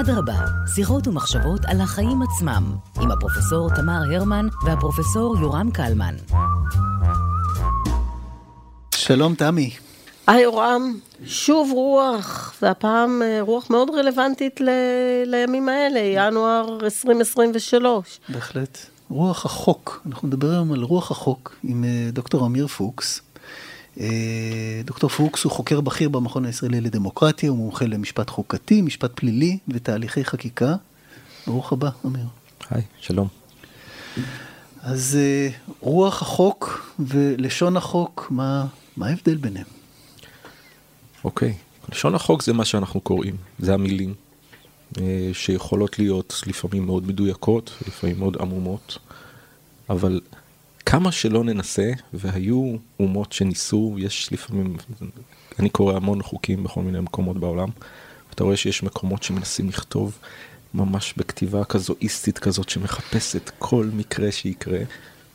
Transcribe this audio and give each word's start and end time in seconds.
אדרבה, 0.00 0.38
שיחות 0.74 1.08
ומחשבות 1.08 1.60
על 1.64 1.80
החיים 1.80 2.22
עצמם, 2.22 2.76
עם 3.00 3.10
הפרופסור 3.10 3.68
תמר 3.76 4.00
הרמן 4.14 4.46
והפרופסור 4.64 5.36
יורם 5.40 5.70
קלמן. 5.70 6.14
שלום 8.94 9.34
תמי. 9.34 9.70
היי 10.26 10.42
יורם, 10.42 10.98
שוב 11.24 11.70
רוח, 11.72 12.54
והפעם 12.62 13.22
אה, 13.22 13.38
רוח 13.40 13.70
מאוד 13.70 13.90
רלוונטית 13.90 14.60
ל... 14.60 14.68
לימים 15.24 15.68
האלה, 15.68 16.00
ינואר 16.00 16.78
2023. 16.82 18.20
בהחלט. 18.28 18.78
רוח 19.10 19.46
החוק, 19.46 20.02
אנחנו 20.06 20.28
נדבר 20.28 20.50
היום 20.50 20.72
על 20.72 20.82
רוח 20.82 21.10
החוק 21.10 21.56
עם 21.64 21.84
אה, 21.84 22.10
דוקטור 22.12 22.46
אמיר 22.46 22.66
פוקס. 22.66 23.20
אה, 24.00 24.80
דוקטור 24.84 25.10
פוקס 25.10 25.44
הוא 25.44 25.52
חוקר 25.52 25.80
בכיר 25.80 26.08
במכון 26.08 26.44
הישראלי 26.44 26.80
לדמוקרטיה, 26.80 27.50
הוא 27.50 27.58
מומחה 27.58 27.86
למשפט 27.86 28.30
חוקתי, 28.30 28.82
משפט 28.82 29.10
פלילי 29.14 29.58
ותהליכי 29.68 30.24
חקיקה. 30.24 30.74
ברוך 31.46 31.72
הבא, 31.72 31.90
אמיר. 32.06 32.26
היי, 32.70 32.82
שלום. 33.00 33.28
אז 34.82 35.18
רוח 35.80 36.22
החוק 36.22 36.92
ולשון 36.98 37.76
החוק, 37.76 38.26
מה, 38.30 38.66
מה 38.96 39.06
ההבדל 39.06 39.36
ביניהם? 39.36 39.66
אוקיי, 41.24 41.54
לשון 41.92 42.14
החוק 42.14 42.42
זה 42.42 42.52
מה 42.52 42.64
שאנחנו 42.64 43.00
קוראים, 43.00 43.36
זה 43.58 43.74
המילים 43.74 44.14
אה, 45.00 45.30
שיכולות 45.32 45.98
להיות 45.98 46.42
לפעמים 46.46 46.86
מאוד 46.86 47.06
מדויקות, 47.06 47.72
לפעמים 47.86 48.18
מאוד 48.18 48.36
עמומות, 48.40 48.98
אבל 49.90 50.20
כמה 50.90 51.12
שלא 51.12 51.44
ננסה, 51.44 51.92
והיו 52.12 52.76
אומות 53.00 53.32
שניסו, 53.32 53.94
יש 53.98 54.32
לפעמים, 54.32 54.76
אני 55.58 55.70
קורא 55.70 55.96
המון 55.96 56.22
חוקים 56.22 56.64
בכל 56.64 56.82
מיני 56.82 57.00
מקומות 57.00 57.38
בעולם, 57.38 57.68
ואתה 58.28 58.44
רואה 58.44 58.56
שיש 58.56 58.82
מקומות 58.82 59.22
שמנסים 59.22 59.68
לכתוב 59.68 60.18
ממש 60.74 61.14
בכתיבה 61.16 61.64
כזו 61.64 61.94
איסטית 62.00 62.38
כזאת 62.38 62.68
שמחפשת 62.68 63.50
כל 63.58 63.90
מקרה 63.92 64.32
שיקרה. 64.32 64.78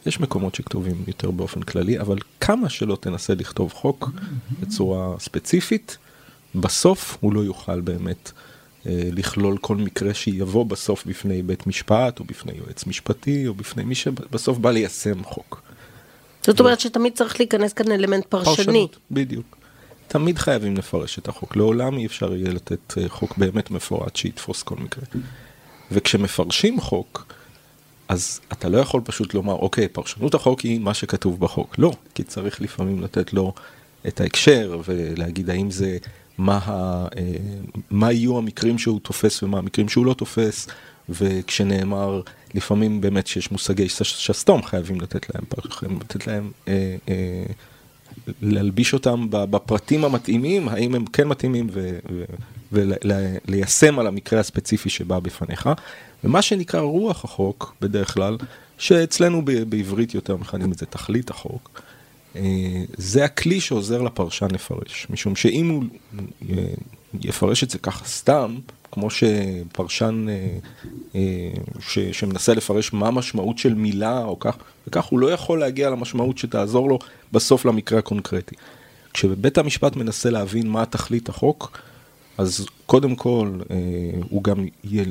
יש 0.05 0.19
מקומות 0.19 0.55
שכתובים 0.55 1.03
יותר 1.07 1.31
באופן 1.31 1.61
כללי, 1.61 1.99
אבל 1.99 2.17
כמה 2.39 2.69
שלא 2.69 2.97
תנסה 3.01 3.33
לכתוב 3.33 3.73
חוק 3.73 4.09
בצורה 4.59 5.19
ספציפית, 5.19 5.97
בסוף 6.55 7.17
הוא 7.19 7.33
לא 7.33 7.39
יוכל 7.39 7.81
באמת 7.81 8.31
לכלול 8.85 9.57
כל 9.57 9.75
מקרה 9.75 10.13
שיבוא 10.13 10.65
בסוף 10.65 11.05
בפני 11.05 11.43
בית 11.43 11.67
משפט, 11.67 12.19
או 12.19 12.25
בפני 12.25 12.53
יועץ 12.57 12.85
משפטי, 12.85 13.47
או 13.47 13.53
בפני 13.53 13.83
מי 13.83 13.95
שבסוף 13.95 14.57
בא 14.57 14.71
ליישם 14.71 15.23
חוק. 15.23 15.61
זאת 16.45 16.59
אומרת 16.59 16.79
שתמיד 16.79 17.13
צריך 17.13 17.39
להיכנס 17.39 17.73
כאן 17.73 17.91
אלמנט 17.91 18.25
פרשני. 18.25 18.55
פרשנות, 18.55 18.97
בדיוק. 19.11 19.57
תמיד 20.07 20.37
חייבים 20.37 20.77
לפרש 20.77 21.19
את 21.19 21.27
החוק, 21.27 21.55
לעולם 21.55 21.97
אי 21.97 22.05
אפשר 22.05 22.35
יהיה 22.35 22.53
לתת 22.53 22.97
אה, 22.97 23.09
חוק 23.09 23.37
באמת 23.37 23.71
מפורט 23.71 24.15
שיתפוס 24.15 24.63
כל 24.63 24.75
מקרה. 24.75 25.03
וכשמפרשים 25.91 26.81
חוק, 26.81 27.33
אז 28.07 28.41
אתה 28.51 28.69
לא 28.69 28.77
יכול 28.77 29.01
פשוט 29.05 29.33
לומר, 29.33 29.53
אוקיי, 29.53 29.87
פרשנות 29.87 30.33
החוק 30.33 30.59
היא 30.59 30.79
מה 30.79 30.93
שכתוב 30.93 31.39
בחוק. 31.39 31.75
לא, 31.77 31.91
כי 32.15 32.23
צריך 32.23 32.61
לפעמים 32.61 33.01
לתת 33.01 33.33
לו 33.33 33.53
את 34.07 34.21
ההקשר 34.21 34.79
ולהגיד 34.85 35.49
האם 35.49 35.71
זה, 35.71 35.97
מה, 36.37 36.59
ה, 36.65 37.07
אה, 37.17 37.35
מה 37.91 38.11
יהיו 38.11 38.37
המקרים 38.37 38.77
שהוא 38.77 38.99
תופס 38.99 39.43
ומה 39.43 39.57
המקרים 39.57 39.89
שהוא 39.89 40.05
לא 40.05 40.13
תופס, 40.13 40.67
וכשנאמר, 41.09 42.21
לפעמים 42.53 43.01
באמת 43.01 43.27
שיש 43.27 43.51
מושגי 43.51 43.89
שסתום, 43.89 44.63
חייבים 44.63 45.01
לתת 45.01 45.25
להם, 45.35 45.43
חייבים 45.69 45.99
לתת 45.99 46.27
להם, 46.27 46.51
אה, 46.67 46.95
אה, 47.09 47.43
להלביש 48.41 48.93
אותם 48.93 49.27
בפרטים 49.29 50.05
המתאימים, 50.05 50.69
האם 50.69 50.95
הם 50.95 51.05
כן 51.05 51.27
מתאימים, 51.27 51.69
וליישם 52.71 53.99
על 53.99 54.07
המקרה 54.07 54.39
הספציפי 54.39 54.89
שבא 54.89 55.19
בפניך. 55.19 55.69
ומה 56.23 56.41
שנקרא 56.41 56.81
רוח 56.81 57.25
החוק, 57.25 57.75
בדרך 57.81 58.13
כלל, 58.13 58.37
שאצלנו 58.77 59.45
בעברית 59.45 60.13
יותר 60.13 60.37
מכנים 60.37 60.71
את 60.71 60.77
זה 60.77 60.85
תכלית 60.85 61.29
החוק, 61.29 61.81
זה 62.97 63.25
הכלי 63.25 63.61
שעוזר 63.61 64.01
לפרשן 64.01 64.47
לפרש. 64.51 65.07
משום 65.09 65.35
שאם 65.35 65.69
הוא 65.69 65.83
אה, 66.49 66.63
יפרש 67.21 67.63
את 67.63 67.69
זה 67.69 67.77
ככה 67.77 68.05
סתם, 68.05 68.55
כמו 68.91 69.09
שפרשן 69.09 70.25
אה, 71.15 71.19
ש, 71.79 71.99
שמנסה 71.99 72.53
לפרש 72.53 72.93
מה 72.93 73.07
המשמעות 73.07 73.57
של 73.57 73.73
מילה 73.73 74.23
או 74.23 74.39
כך, 74.39 74.57
וכך 74.87 75.05
הוא 75.05 75.19
לא 75.19 75.31
יכול 75.31 75.59
להגיע 75.59 75.89
למשמעות 75.89 76.37
שתעזור 76.37 76.89
לו 76.89 76.99
בסוף 77.31 77.65
למקרה 77.65 77.99
הקונקרטי. 77.99 78.55
כשבית 79.13 79.57
המשפט 79.57 79.95
מנסה 79.95 80.29
להבין 80.29 80.67
מה 80.67 80.85
תכלית 80.85 81.29
החוק, 81.29 81.79
אז 82.37 82.65
קודם 82.85 83.15
כל, 83.15 83.51
אה, 83.71 83.77
הוא 84.29 84.43
גם 84.43 84.65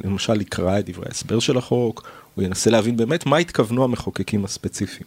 למשל 0.05 0.41
יקרא 0.41 0.79
את 0.79 0.91
דברי 0.91 1.07
ההסבר 1.09 1.39
של 1.39 1.59
החוק, 1.59 2.09
הוא 2.35 2.45
ינסה 2.45 2.71
להבין 2.71 2.97
באמת 2.97 3.27
מה 3.27 3.37
התכוונו 3.37 3.85
המחוקקים 3.85 4.45
הספציפיים. 4.45 5.07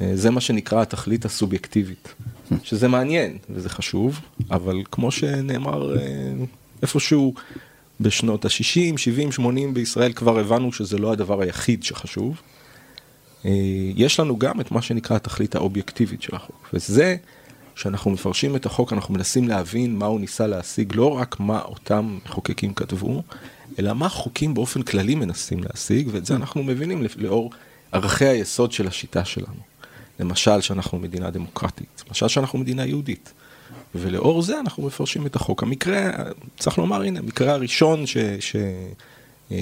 אה, 0.00 0.10
זה 0.14 0.30
מה 0.30 0.40
שנקרא 0.40 0.82
התכלית 0.82 1.24
הסובייקטיבית, 1.24 2.14
שזה 2.62 2.88
מעניין 2.88 3.38
וזה 3.50 3.68
חשוב, 3.68 4.20
אבל 4.50 4.82
כמו 4.90 5.10
שנאמר 5.10 5.96
אה, 5.96 6.32
איפשהו 6.82 7.34
בשנות 8.00 8.44
ה-60, 8.44 8.96
70, 8.96 9.32
80 9.32 9.74
בישראל 9.74 10.12
כבר 10.12 10.38
הבנו 10.38 10.72
שזה 10.72 10.98
לא 10.98 11.12
הדבר 11.12 11.40
היחיד 11.40 11.82
שחשוב. 11.82 12.40
יש 13.94 14.20
לנו 14.20 14.38
גם 14.38 14.60
את 14.60 14.70
מה 14.70 14.82
שנקרא 14.82 15.16
התכלית 15.16 15.54
האובייקטיבית 15.54 16.22
של 16.22 16.36
החוק, 16.36 16.68
וזה 16.72 17.16
כשאנחנו 17.74 18.10
מפרשים 18.10 18.56
את 18.56 18.66
החוק 18.66 18.92
אנחנו 18.92 19.14
מנסים 19.14 19.48
להבין 19.48 19.96
מה 19.96 20.06
הוא 20.06 20.20
ניסה 20.20 20.46
להשיג, 20.46 20.92
לא 20.94 21.16
רק 21.16 21.40
מה 21.40 21.62
אותם 21.62 22.18
מחוקקים 22.26 22.74
כתבו, 22.74 23.22
אלא 23.78 23.92
מה 23.92 24.08
חוקים 24.08 24.54
באופן 24.54 24.82
כללי 24.82 25.14
מנסים 25.14 25.60
להשיג, 25.64 26.08
ואת 26.12 26.26
זה 26.26 26.36
אנחנו 26.36 26.62
מבינים 26.62 27.04
לאור 27.16 27.50
ערכי 27.92 28.24
היסוד 28.24 28.72
של 28.72 28.86
השיטה 28.86 29.24
שלנו. 29.24 29.71
למשל 30.20 30.60
שאנחנו 30.60 30.98
מדינה 30.98 31.30
דמוקרטית, 31.30 32.04
למשל 32.08 32.28
שאנחנו 32.28 32.58
מדינה 32.58 32.86
יהודית. 32.86 33.32
ולאור 33.94 34.42
זה 34.42 34.60
אנחנו 34.60 34.82
מפרשים 34.86 35.26
את 35.26 35.36
החוק. 35.36 35.62
המקרה, 35.62 36.10
צריך 36.58 36.78
לומר, 36.78 37.02
הנה, 37.02 37.18
המקרה 37.18 37.52
הראשון 37.52 38.06
ש... 38.06 38.16
ש... 38.40 38.56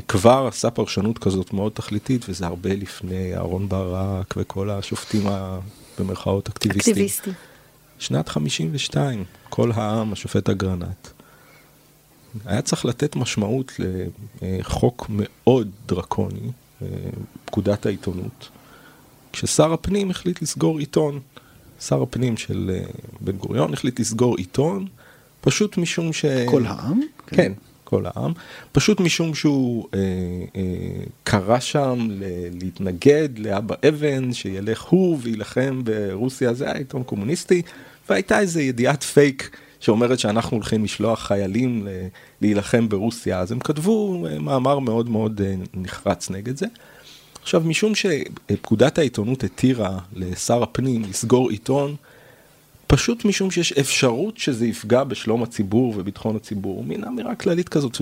כבר 0.08 0.46
עשה 0.48 0.70
פרשנות 0.70 1.18
כזאת 1.18 1.52
מאוד 1.52 1.72
תכליתית, 1.72 2.28
וזה 2.28 2.46
הרבה 2.46 2.74
לפני 2.74 3.34
אהרן 3.36 3.68
ברק 3.68 4.34
וכל 4.36 4.70
השופטים, 4.70 5.26
ה... 5.26 5.58
במרכאות, 5.98 6.48
אקטיביסטים. 6.48 6.92
אקטיביסטים. 6.92 7.32
שנת 7.98 8.28
52, 8.28 9.24
כל 9.48 9.72
העם, 9.72 10.12
השופט 10.12 10.48
אגרנט. 10.48 11.08
היה 12.44 12.62
צריך 12.62 12.84
לתת 12.84 13.16
משמעות 13.16 13.72
לחוק 14.42 15.06
מאוד 15.08 15.70
דרקוני, 15.86 16.50
פקודת 17.44 17.86
העיתונות, 17.86 18.48
כששר 19.32 19.72
הפנים 19.72 20.10
החליט 20.10 20.42
לסגור 20.42 20.78
עיתון. 20.78 21.20
שר 21.80 22.02
הפנים 22.02 22.36
של 22.36 22.70
אה, 22.74 22.84
בן 23.20 23.32
גוריון 23.36 23.72
החליט 23.72 24.00
לסגור 24.00 24.36
עיתון, 24.36 24.86
פשוט 25.40 25.78
משום 25.78 26.12
ש... 26.12 26.24
כל 26.46 26.66
העם? 26.66 27.00
כן, 27.26 27.36
כן 27.36 27.52
כל 27.84 28.04
העם. 28.06 28.32
פשוט 28.72 29.00
משום 29.00 29.34
שהוא 29.34 29.88
אה, 29.94 29.98
אה, 30.56 30.62
קרא 31.24 31.60
שם 31.60 32.08
ל- 32.10 32.24
להתנגד 32.62 33.28
לאבא 33.38 33.74
אבן, 33.88 34.32
שילך 34.32 34.82
הוא 34.82 35.18
ויילחם 35.22 35.80
ברוסיה, 35.84 36.54
זה 36.54 36.64
היה 36.64 36.74
עיתון 36.74 37.02
קומוניסטי. 37.02 37.62
והייתה 38.08 38.40
איזה 38.40 38.62
ידיעת 38.62 39.02
פייק 39.02 39.56
שאומרת 39.80 40.18
שאנחנו 40.18 40.56
הולכים 40.56 40.84
לשלוח 40.84 41.26
חיילים 41.26 41.88
להילחם 42.40 42.88
ברוסיה, 42.88 43.38
אז 43.40 43.52
הם 43.52 43.58
כתבו 43.58 44.26
אה, 44.26 44.38
מאמר 44.38 44.78
מאוד 44.78 45.08
מאוד 45.08 45.40
אה, 45.44 45.54
נחרץ 45.74 46.30
נגד 46.30 46.56
זה. 46.56 46.66
עכשיו, 47.42 47.60
משום 47.64 47.92
שפקודת 47.94 48.98
העיתונות 48.98 49.44
התירה 49.44 49.98
לשר 50.12 50.62
הפנים 50.62 51.02
לסגור 51.02 51.50
עיתון, 51.50 51.96
פשוט 52.86 53.24
משום 53.24 53.50
שיש 53.50 53.72
אפשרות 53.72 54.38
שזה 54.38 54.66
יפגע 54.66 55.04
בשלום 55.04 55.42
הציבור 55.42 55.94
וביטחון 55.96 56.36
הציבור, 56.36 56.84
מין 56.84 57.04
אמירה 57.04 57.34
כללית 57.34 57.68
כזאת, 57.68 58.00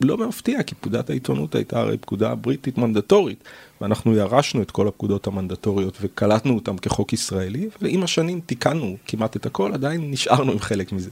לא 0.00 0.28
מפתיע, 0.28 0.62
כי 0.62 0.74
פקודת 0.74 1.10
העיתונות 1.10 1.54
הייתה 1.54 1.80
הרי 1.80 1.98
פקודה 1.98 2.34
בריטית 2.34 2.78
מנדטורית, 2.78 3.44
ואנחנו 3.80 4.16
ירשנו 4.16 4.62
את 4.62 4.70
כל 4.70 4.88
הפקודות 4.88 5.26
המנדטוריות 5.26 5.98
וקלטנו 6.00 6.54
אותן 6.54 6.76
כחוק 6.76 7.12
ישראלי, 7.12 7.68
ועם 7.82 8.02
השנים 8.02 8.40
תיקנו 8.46 8.96
כמעט 9.06 9.36
את 9.36 9.46
הכל, 9.46 9.74
עדיין 9.74 10.10
נשארנו 10.10 10.52
עם 10.52 10.58
חלק 10.58 10.92
מזה. 10.92 11.10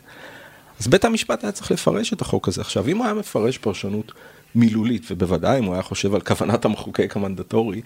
אז 0.81 0.89
בית 0.89 1.05
המשפט 1.05 1.45
היה 1.45 1.53
צריך 1.53 1.71
לפרש 1.71 2.13
את 2.13 2.21
החוק 2.21 2.49
הזה. 2.49 2.61
עכשיו, 2.61 2.89
אם 2.89 2.97
הוא 2.97 3.05
היה 3.05 3.15
מפרש 3.15 3.59
פרשנות 3.59 4.13
מילולית, 4.55 5.03
ובוודאי 5.11 5.59
אם 5.59 5.65
הוא 5.65 5.75
היה 5.75 5.83
חושב 5.83 6.15
על 6.15 6.21
כוונת 6.21 6.65
המחוקק 6.65 7.17
המנדטורי, 7.17 7.81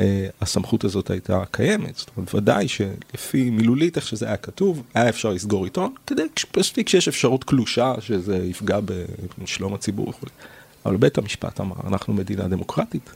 אה, 0.00 0.26
הסמכות 0.40 0.84
הזאת 0.84 1.10
הייתה 1.10 1.42
קיימת. 1.50 1.96
זאת 1.96 2.10
אומרת, 2.16 2.34
ודאי 2.34 2.68
שלפי 2.68 3.50
מילולית, 3.50 3.96
איך 3.96 4.06
שזה 4.06 4.26
היה 4.26 4.36
כתוב, 4.36 4.82
היה 4.94 5.08
אפשר 5.08 5.30
לסגור 5.30 5.64
עיתון, 5.64 5.94
כדי, 6.06 6.22
מספיק 6.56 6.88
שיש 6.88 7.08
אפשרות 7.08 7.44
קלושה 7.44 7.94
שזה 8.00 8.36
יפגע 8.36 8.78
בשלום 9.38 9.74
הציבור 9.74 10.08
וכו'. 10.08 10.26
אבל 10.86 10.96
בית 10.96 11.18
המשפט 11.18 11.60
אמר, 11.60 11.76
אנחנו 11.86 12.14
מדינה 12.14 12.48
דמוקרטית. 12.48 13.10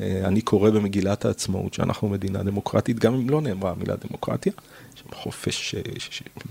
אה, 0.00 0.22
אני 0.24 0.40
קורא 0.40 0.70
במגילת 0.70 1.24
העצמאות 1.24 1.74
שאנחנו 1.74 2.08
מדינה 2.08 2.42
דמוקרטית, 2.42 2.98
גם 2.98 3.14
אם 3.14 3.30
לא 3.30 3.40
נאמרה 3.40 3.70
המילה 3.70 3.94
דמוקרטיה, 4.08 4.52
חופש 5.12 5.74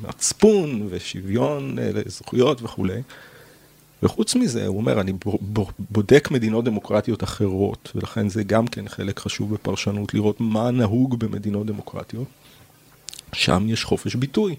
מצפון 0.01 0.87
ושוויון 0.89 1.79
אה, 1.79 1.89
לזכויות 1.93 2.61
וכולי. 2.61 3.01
וחוץ 4.03 4.35
מזה, 4.35 4.67
הוא 4.67 4.77
אומר, 4.77 5.01
אני 5.01 5.13
בודק 5.79 6.27
מדינות 6.31 6.65
דמוקרטיות 6.65 7.23
אחרות, 7.23 7.91
ולכן 7.95 8.29
זה 8.29 8.43
גם 8.43 8.67
כן 8.67 8.89
חלק 8.89 9.19
חשוב 9.19 9.53
בפרשנות, 9.53 10.13
לראות 10.13 10.41
מה 10.41 10.71
נהוג 10.71 11.19
במדינות 11.19 11.67
דמוקרטיות. 11.67 12.27
שם 13.33 13.65
יש 13.69 13.83
חופש 13.83 14.15
ביטוי. 14.15 14.55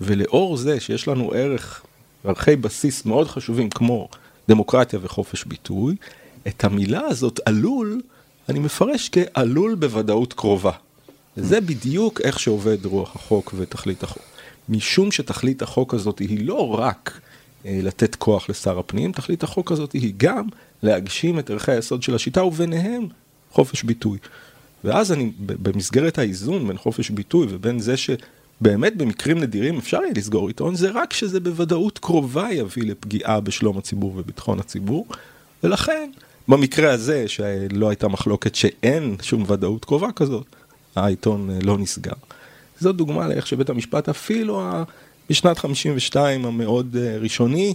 ולאור 0.00 0.56
זה 0.56 0.80
שיש 0.80 1.08
לנו 1.08 1.32
ערך, 1.32 1.82
ערכי 2.24 2.56
בסיס 2.56 3.04
מאוד 3.04 3.28
חשובים 3.28 3.70
כמו 3.70 4.08
דמוקרטיה 4.48 4.98
וחופש 5.02 5.44
ביטוי, 5.44 5.96
את 6.48 6.64
המילה 6.64 7.00
הזאת 7.00 7.40
עלול, 7.46 8.00
אני 8.48 8.58
מפרש 8.58 9.10
כעלול 9.12 9.74
בוודאות 9.74 10.32
קרובה. 10.32 10.72
וזה 11.36 11.60
בדיוק 11.60 12.20
איך 12.20 12.40
שעובד 12.40 12.86
רוח 12.86 13.16
החוק 13.16 13.54
ותכלית 13.56 14.02
החוק. 14.02 14.22
משום 14.68 15.12
שתכלית 15.12 15.62
החוק 15.62 15.94
הזאת 15.94 16.18
היא 16.18 16.46
לא 16.46 16.78
רק 16.78 17.20
לתת 17.64 18.14
כוח 18.14 18.50
לשר 18.50 18.78
הפנים, 18.78 19.12
תכלית 19.12 19.42
החוק 19.42 19.72
הזאת 19.72 19.92
היא 19.92 20.12
גם 20.16 20.46
להגשים 20.82 21.38
את 21.38 21.50
ערכי 21.50 21.72
היסוד 21.72 22.02
של 22.02 22.14
השיטה 22.14 22.44
וביניהם 22.44 23.06
חופש 23.50 23.82
ביטוי. 23.82 24.18
ואז 24.84 25.12
אני, 25.12 25.32
במסגרת 25.38 26.18
האיזון 26.18 26.68
בין 26.68 26.78
חופש 26.78 27.10
ביטוי 27.10 27.46
ובין 27.50 27.78
זה 27.78 27.94
שבאמת 27.96 28.96
במקרים 28.96 29.38
נדירים 29.38 29.78
אפשר 29.78 30.02
יהיה 30.02 30.12
לסגור 30.16 30.48
עיתון, 30.48 30.74
זה 30.74 30.90
רק 30.90 31.12
שזה 31.12 31.40
בוודאות 31.40 31.98
קרובה 31.98 32.48
יביא 32.52 32.90
לפגיעה 32.90 33.40
בשלום 33.40 33.78
הציבור 33.78 34.12
וביטחון 34.16 34.60
הציבור, 34.60 35.06
ולכן 35.64 36.10
במקרה 36.48 36.92
הזה, 36.92 37.28
שלא 37.28 37.88
הייתה 37.88 38.08
מחלוקת 38.08 38.54
שאין 38.54 39.16
שום 39.22 39.44
ודאות 39.46 39.84
קרובה 39.84 40.12
כזאת, 40.12 40.46
העיתון 40.96 41.50
אה, 41.50 41.58
לא 41.62 41.78
נסגר. 41.78 42.12
זו 42.80 42.92
דוגמה 42.92 43.28
לאיך 43.28 43.46
שבית 43.46 43.70
המשפט 43.70 44.08
אפילו 44.08 44.62
בשנת 45.30 45.58
52 45.58 46.46
המאוד 46.46 46.96
אה, 47.00 47.18
ראשוני, 47.18 47.74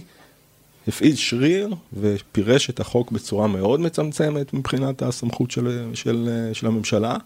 הפעיל 0.88 1.16
שריר 1.16 1.74
ופירש 2.00 2.70
את 2.70 2.80
החוק 2.80 3.10
בצורה 3.10 3.46
מאוד 3.46 3.80
מצמצמת 3.80 4.54
מבחינת 4.54 5.02
הסמכות 5.02 5.50
של, 5.50 5.90
של, 5.94 6.28
אה, 6.30 6.54
של 6.54 6.66
הממשלה, 6.66 7.16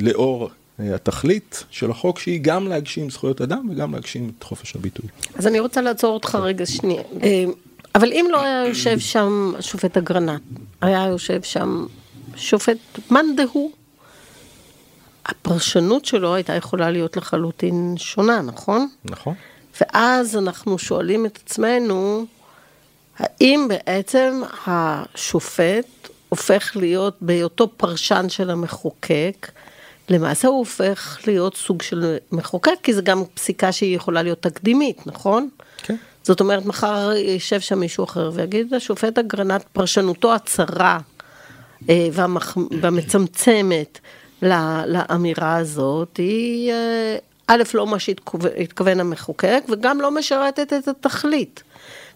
לאור 0.00 0.50
התכלית 0.78 1.64
של 1.70 1.90
החוק 1.90 2.18
שהיא 2.18 2.40
גם 2.42 2.68
להגשים 2.68 3.10
זכויות 3.10 3.40
אדם 3.40 3.68
וגם 3.70 3.94
להגשים 3.94 4.32
את 4.38 4.42
חופש 4.42 4.76
הביטוי. 4.76 5.06
אז 5.34 5.46
אני 5.46 5.60
רוצה 5.60 5.80
לעצור 5.80 6.14
אותך 6.14 6.34
רגע 6.34 6.66
שנייה. 6.66 7.02
אבל 7.94 8.12
אם 8.12 8.26
לא 8.30 8.42
היה 8.42 8.64
יושב 8.68 8.98
שם 8.98 9.52
השופט 9.58 9.96
אגרנט, 9.96 10.42
היה 10.80 11.06
יושב 11.06 11.42
שם 11.42 11.86
שופט 12.36 12.78
מאן 13.10 13.26
דהוא, 13.36 13.70
הפרשנות 15.28 16.04
שלו 16.04 16.34
הייתה 16.34 16.54
יכולה 16.54 16.90
להיות 16.90 17.16
לחלוטין 17.16 17.94
שונה, 17.96 18.42
נכון? 18.42 18.88
נכון. 19.04 19.34
ואז 19.80 20.36
אנחנו 20.36 20.78
שואלים 20.78 21.26
את 21.26 21.38
עצמנו, 21.44 22.24
האם 23.18 23.66
בעצם 23.68 24.42
השופט 24.66 26.08
הופך 26.28 26.72
להיות, 26.76 27.16
בהיותו 27.20 27.68
פרשן 27.76 28.26
של 28.28 28.50
המחוקק, 28.50 29.50
למעשה 30.08 30.48
הוא 30.48 30.58
הופך 30.58 31.18
להיות 31.26 31.56
סוג 31.56 31.82
של 31.82 32.16
מחוקק, 32.32 32.74
כי 32.82 32.94
זה 32.94 33.02
גם 33.02 33.22
פסיקה 33.34 33.72
שהיא 33.72 33.96
יכולה 33.96 34.22
להיות 34.22 34.42
תקדימית, 34.42 35.06
נכון? 35.06 35.48
כן. 35.76 35.96
זאת 36.22 36.40
אומרת, 36.40 36.64
מחר 36.64 37.12
יישב 37.12 37.60
שם 37.60 37.78
מישהו 37.78 38.04
אחר 38.04 38.30
ויגיד, 38.34 38.74
השופט 38.74 39.18
אגרנט, 39.18 39.64
פרשנותו 39.72 40.34
הצרה 40.34 40.98
אה. 41.88 42.08
והמצמצמת 42.80 43.98
לאמירה 44.42 45.56
הזאת, 45.56 46.16
היא 46.16 46.72
אה, 46.72 47.16
א', 47.46 47.62
לא 47.74 47.86
מה 47.86 47.98
שהתכוון 47.98 49.00
המחוקק, 49.00 49.64
וגם 49.68 50.00
לא 50.00 50.10
משרתת 50.10 50.72
את 50.72 50.88
התכלית. 50.88 51.62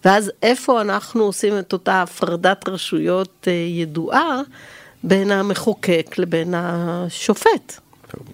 ואז 0.05 0.33
איפה 0.43 0.81
אנחנו 0.81 1.25
עושים 1.25 1.59
את 1.59 1.73
אותה 1.73 2.03
הפרדת 2.03 2.69
רשויות 2.69 3.49
אה, 3.49 3.53
ידועה 3.53 4.41
בין 5.05 5.31
המחוקק 5.31 6.15
לבין 6.19 6.55
השופט? 6.57 7.81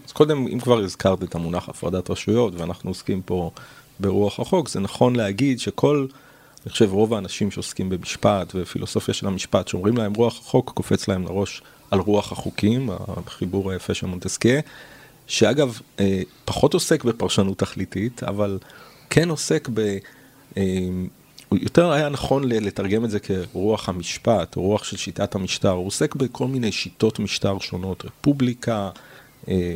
אז 0.07 0.13
קודם, 0.13 0.47
אם 0.47 0.61
כבר 0.61 0.79
הזכרת 0.79 1.23
את 1.23 1.35
המונח 1.35 1.69
הפרדת 1.69 2.11
רשויות, 2.11 2.55
ואנחנו 2.61 2.91
עוסקים 2.91 3.23
פה 3.23 3.51
ברוח 4.01 4.41
החוק, 4.41 4.69
זה 4.69 4.81
נכון 4.81 5.17
להגיד 5.17 5.61
שכל, 5.61 6.07
אני 6.67 6.73
חושב 6.73 6.93
רוב 6.93 7.15
האנשים 7.15 7.51
שעוסקים 7.51 7.89
במשפט 7.89 8.53
ופילוסופיה 8.55 9.15
של 9.15 9.27
המשפט, 9.27 9.69
שאומרים 9.69 9.97
להם 9.97 10.15
רוח 10.15 10.39
החוק, 10.39 10.71
קופץ 10.75 11.09
להם 11.09 11.25
לראש 11.25 11.63
על 11.91 12.01
רוח 12.01 12.33
החוקים, 12.33 12.91
החיבור 13.27 13.71
היפה 13.71 13.95
של 13.95 14.07
מונטסקיה, 14.07 14.61
שאגב, 15.27 15.81
אה, 16.01 16.23
פחות 16.45 16.75
עוסק 16.75 17.05
בפרשנות 17.05 17.59
תכליתית, 17.59 18.23
אבל 18.23 18.59
כן 19.11 19.29
עוסק 19.29 19.69
ב... 19.75 19.99
אה, 20.57 20.63
יותר 21.53 21.91
היה 21.93 22.09
נכון 22.09 22.49
לתרגם 22.49 23.05
את 23.05 23.11
זה 23.11 23.19
כרוח 23.21 23.89
המשפט, 23.89 24.55
רוח 24.55 24.85
של 24.85 24.97
שיטת 24.97 25.35
המשטר, 25.35 25.71
הוא 25.71 25.87
עוסק 25.87 26.15
בכל 26.15 26.47
מיני 26.47 26.73
שיטות 26.73 27.19
משטר 27.19 27.59
שונות, 27.59 28.05
רפובליקה, 28.05 28.91
אה, 29.49 29.75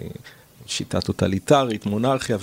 שיטה 0.66 1.00
טוטליטרית, 1.00 1.86
מונרכיה, 1.86 2.36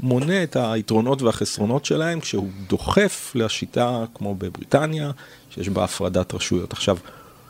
ומונה 0.00 0.42
את 0.42 0.56
היתרונות 0.60 1.22
והחסרונות 1.22 1.84
שלהם 1.84 2.20
כשהוא 2.20 2.48
דוחף 2.68 3.32
לשיטה 3.34 4.04
כמו 4.14 4.34
בבריטניה, 4.34 5.10
שיש 5.50 5.68
בה 5.68 5.84
הפרדת 5.84 6.34
רשויות. 6.34 6.72
עכשיו, 6.72 6.96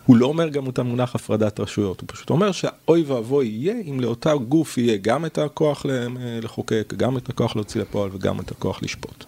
הוא 0.06 0.16
לא 0.16 0.26
אומר 0.26 0.48
גם 0.48 0.68
את 0.68 0.78
המונח 0.78 1.14
הפרדת 1.14 1.60
רשויות, 1.60 2.00
הוא 2.00 2.08
פשוט 2.12 2.30
אומר 2.30 2.52
שהאוי 2.52 3.02
ואבוי 3.02 3.46
יהיה 3.46 3.74
אם 3.90 4.00
לאותה 4.00 4.34
גוף 4.34 4.78
יהיה 4.78 4.96
גם 4.96 5.26
את 5.26 5.38
הכוח 5.38 5.86
לחוקק, 6.42 6.92
גם 6.96 7.16
את 7.16 7.28
הכוח 7.28 7.56
להוציא 7.56 7.80
לפועל 7.80 8.10
וגם 8.12 8.40
את 8.40 8.50
הכוח 8.50 8.82
לשפוט. 8.82 9.24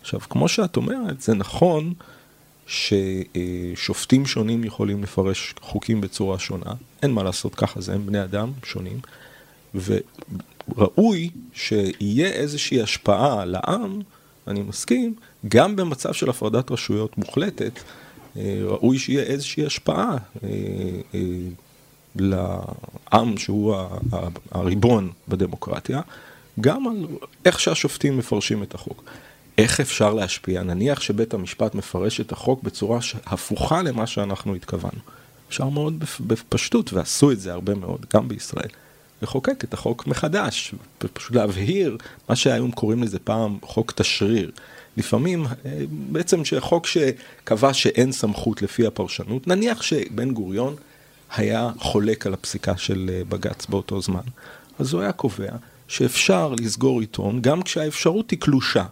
עכשיו, 0.00 0.20
כמו 0.30 0.48
שאת 0.48 0.76
אומרת, 0.76 1.20
זה 1.20 1.34
נכון 1.34 1.94
ששופטים 2.66 4.26
שונים 4.26 4.64
יכולים 4.64 5.02
לפרש 5.02 5.54
חוקים 5.60 6.00
בצורה 6.00 6.38
שונה, 6.38 6.72
אין 7.02 7.12
מה 7.12 7.22
לעשות 7.22 7.54
ככה, 7.54 7.80
זה 7.80 7.94
הם 7.94 8.06
בני 8.06 8.22
אדם 8.22 8.52
שונים, 8.64 8.98
וראוי 10.68 11.30
שיהיה 11.52 12.26
איזושהי 12.26 12.82
השפעה 12.82 13.44
לעם, 13.44 14.00
אני 14.48 14.62
מסכים, 14.62 15.14
גם 15.48 15.76
במצב 15.76 16.12
של 16.12 16.30
הפרדת 16.30 16.70
רשויות 16.70 17.18
מוחלטת, 17.18 17.80
אה, 18.36 18.60
ראוי 18.64 18.98
שיהיה 18.98 19.22
איזושהי 19.22 19.66
השפעה 19.66 20.16
אה, 20.44 20.48
אה, 21.14 21.20
לעם 22.16 23.36
שהוא 23.36 23.74
הריבון 24.50 25.10
בדמוקרטיה, 25.28 26.00
גם 26.60 26.88
על 26.88 27.06
איך 27.44 27.60
שהשופטים 27.60 28.18
מפרשים 28.18 28.62
את 28.62 28.74
החוק. 28.74 29.04
איך 29.58 29.80
אפשר 29.80 30.14
להשפיע? 30.14 30.62
נניח 30.62 31.00
שבית 31.00 31.34
המשפט 31.34 31.74
מפרש 31.74 32.20
את 32.20 32.32
החוק 32.32 32.62
בצורה 32.62 32.98
הפוכה 33.26 33.82
למה 33.82 34.06
שאנחנו 34.06 34.54
התכוונו. 34.54 34.98
אפשר 35.48 35.68
מאוד 35.68 36.04
בפשטות, 36.20 36.92
ועשו 36.92 37.32
את 37.32 37.40
זה 37.40 37.52
הרבה 37.52 37.74
מאוד, 37.74 38.06
גם 38.14 38.28
בישראל, 38.28 38.68
לחוקק 39.24 39.64
את 39.64 39.74
החוק 39.74 40.06
מחדש, 40.06 40.74
פשוט 40.98 41.34
להבהיר 41.36 41.96
מה 42.28 42.36
שהיום 42.36 42.70
קוראים 42.70 43.02
לזה 43.02 43.18
פעם 43.18 43.58
חוק 43.62 43.92
תשריר. 43.92 44.50
לפעמים, 44.96 45.46
אה, 45.46 45.84
בעצם 45.90 46.44
שחוק 46.44 46.86
שקבע 46.86 47.74
שאין 47.74 48.12
סמכות 48.12 48.62
לפי 48.62 48.86
הפרשנות, 48.86 49.46
נניח 49.46 49.82
שבן 49.82 50.30
גוריון 50.30 50.76
היה 51.36 51.70
חולק 51.78 52.26
על 52.26 52.34
הפסיקה 52.34 52.76
של 52.76 53.10
אה, 53.12 53.22
בג"ץ 53.28 53.66
באותו 53.66 54.00
זמן, 54.00 54.20
אז 54.78 54.92
הוא 54.92 55.02
היה 55.02 55.12
קובע 55.12 55.52
שאפשר 55.88 56.54
לסגור 56.60 57.00
עיתון 57.00 57.42
גם 57.42 57.62
כשהאפשרות 57.62 58.30
היא 58.30 58.38
קלושה. 58.38 58.84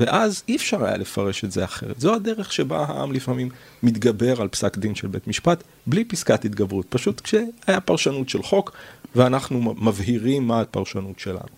ואז 0.00 0.42
אי 0.48 0.56
אפשר 0.56 0.84
היה 0.84 0.96
לפרש 0.96 1.44
את 1.44 1.52
זה 1.52 1.64
אחרת. 1.64 2.00
זו 2.00 2.14
הדרך 2.14 2.52
שבה 2.52 2.84
העם 2.88 3.12
לפעמים 3.12 3.48
מתגבר 3.82 4.40
על 4.40 4.48
פסק 4.48 4.78
דין 4.78 4.94
של 4.94 5.08
בית 5.08 5.26
משפט, 5.28 5.64
בלי 5.86 6.04
פסקת 6.04 6.44
התגברות, 6.44 6.86
פשוט 6.88 7.20
כשהיה 7.20 7.80
פרשנות 7.84 8.28
של 8.28 8.42
חוק, 8.42 8.72
ואנחנו 9.16 9.74
מבהירים 9.78 10.46
מה 10.46 10.60
הפרשנות 10.60 11.18
שלנו. 11.18 11.54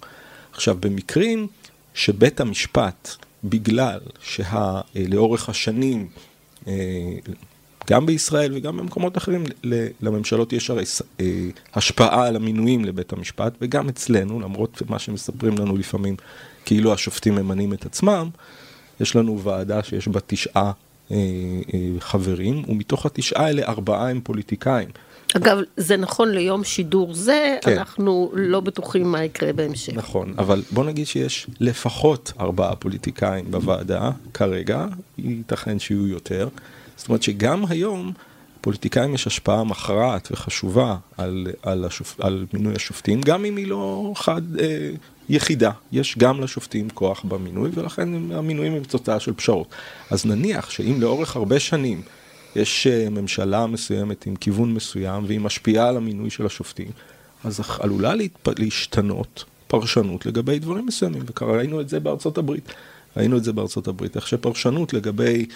עכשיו, 0.52 0.76
במקרים 0.80 1.46
שבית 1.94 2.40
המשפט 2.40 3.08
בגלל 3.44 4.00
שלאורך 4.20 5.48
השנים, 5.48 6.08
אה, 6.66 6.72
גם 7.90 8.06
בישראל 8.06 8.52
וגם 8.54 8.76
במקומות 8.76 9.16
אחרים, 9.16 9.44
לממשלות 10.00 10.52
יש 10.52 10.70
הרי 10.70 10.84
אה, 11.20 11.48
השפעה 11.74 12.26
על 12.26 12.36
המינויים 12.36 12.84
לבית 12.84 13.12
המשפט, 13.12 13.54
וגם 13.60 13.88
אצלנו, 13.88 14.40
למרות 14.40 14.82
מה 14.88 14.98
שמספרים 14.98 15.58
לנו 15.58 15.76
לפעמים, 15.76 16.16
כאילו 16.64 16.92
השופטים 16.92 17.34
ממנים 17.34 17.72
את 17.72 17.86
עצמם, 17.86 18.28
יש 19.00 19.16
לנו 19.16 19.42
ועדה 19.42 19.82
שיש 19.82 20.08
בה 20.08 20.20
תשעה 20.26 20.72
אה, 21.10 21.16
חברים, 21.98 22.64
ומתוך 22.68 23.06
התשעה 23.06 23.46
האלה 23.46 23.62
ארבעה 23.62 24.10
הם 24.10 24.20
פוליטיקאים. 24.20 24.88
אגב, 25.36 25.58
זה 25.76 25.96
נכון 25.96 26.30
ליום 26.30 26.64
שידור 26.64 27.14
זה, 27.14 27.56
כן. 27.62 27.78
אנחנו 27.78 28.30
לא 28.34 28.60
בטוחים 28.60 29.12
מה 29.12 29.24
יקרה 29.24 29.52
בהמשך. 29.52 29.92
נכון, 29.94 30.34
אבל 30.38 30.62
בוא 30.70 30.84
נגיד 30.84 31.06
שיש 31.06 31.46
לפחות 31.60 32.32
ארבעה 32.40 32.76
פוליטיקאים 32.76 33.50
בוועדה 33.50 34.10
כרגע, 34.34 34.86
ייתכן 35.18 35.78
שיהיו 35.78 36.06
יותר. 36.06 36.48
זאת 36.96 37.08
אומרת 37.08 37.22
שגם 37.22 37.64
היום 37.68 38.12
פוליטיקאים 38.60 39.14
יש 39.14 39.26
השפעה 39.26 39.64
מכרעת 39.64 40.28
וחשובה 40.32 40.96
על, 41.18 41.46
על, 41.62 41.84
השופ, 41.84 42.20
על 42.20 42.46
מינוי 42.52 42.74
השופטים, 42.76 43.20
גם 43.20 43.44
אם 43.44 43.56
היא 43.56 43.66
לא 43.66 44.12
חד 44.16 44.42
אה, 44.60 44.90
יחידה. 45.28 45.70
יש 45.92 46.18
גם 46.18 46.40
לשופטים 46.40 46.90
כוח 46.90 47.24
במינוי, 47.24 47.70
ולכן 47.74 48.08
המינויים 48.32 48.72
הם 48.72 48.84
תוצאה 48.84 49.20
של 49.20 49.32
פשרות. 49.32 49.74
אז 50.10 50.26
נניח 50.26 50.70
שאם 50.70 50.96
לאורך 51.00 51.36
הרבה 51.36 51.58
שנים 51.58 52.02
יש 52.56 52.86
אה, 52.86 53.10
ממשלה 53.10 53.66
מסוימת 53.66 54.26
עם 54.26 54.36
כיוון 54.36 54.74
מסוים, 54.74 55.24
והיא 55.26 55.40
משפיעה 55.40 55.88
על 55.88 55.96
המינוי 55.96 56.30
של 56.30 56.46
השופטים, 56.46 56.90
אז 57.44 57.60
עלולה 57.80 58.14
להתפ... 58.14 58.58
להשתנות 58.58 59.44
פרשנות 59.66 60.26
לגבי 60.26 60.58
דברים 60.58 60.86
מסוימים, 60.86 61.22
וראינו 61.40 61.80
את 61.80 61.88
זה 61.88 62.00
בארצות 62.00 62.38
הברית. 62.38 62.72
ראינו 63.16 63.36
את 63.36 63.44
זה 63.44 63.52
בארצות 63.52 63.88
הברית, 63.88 64.16
איך 64.16 64.28
שפרשנות 64.28 64.92
לגבי 64.92 65.46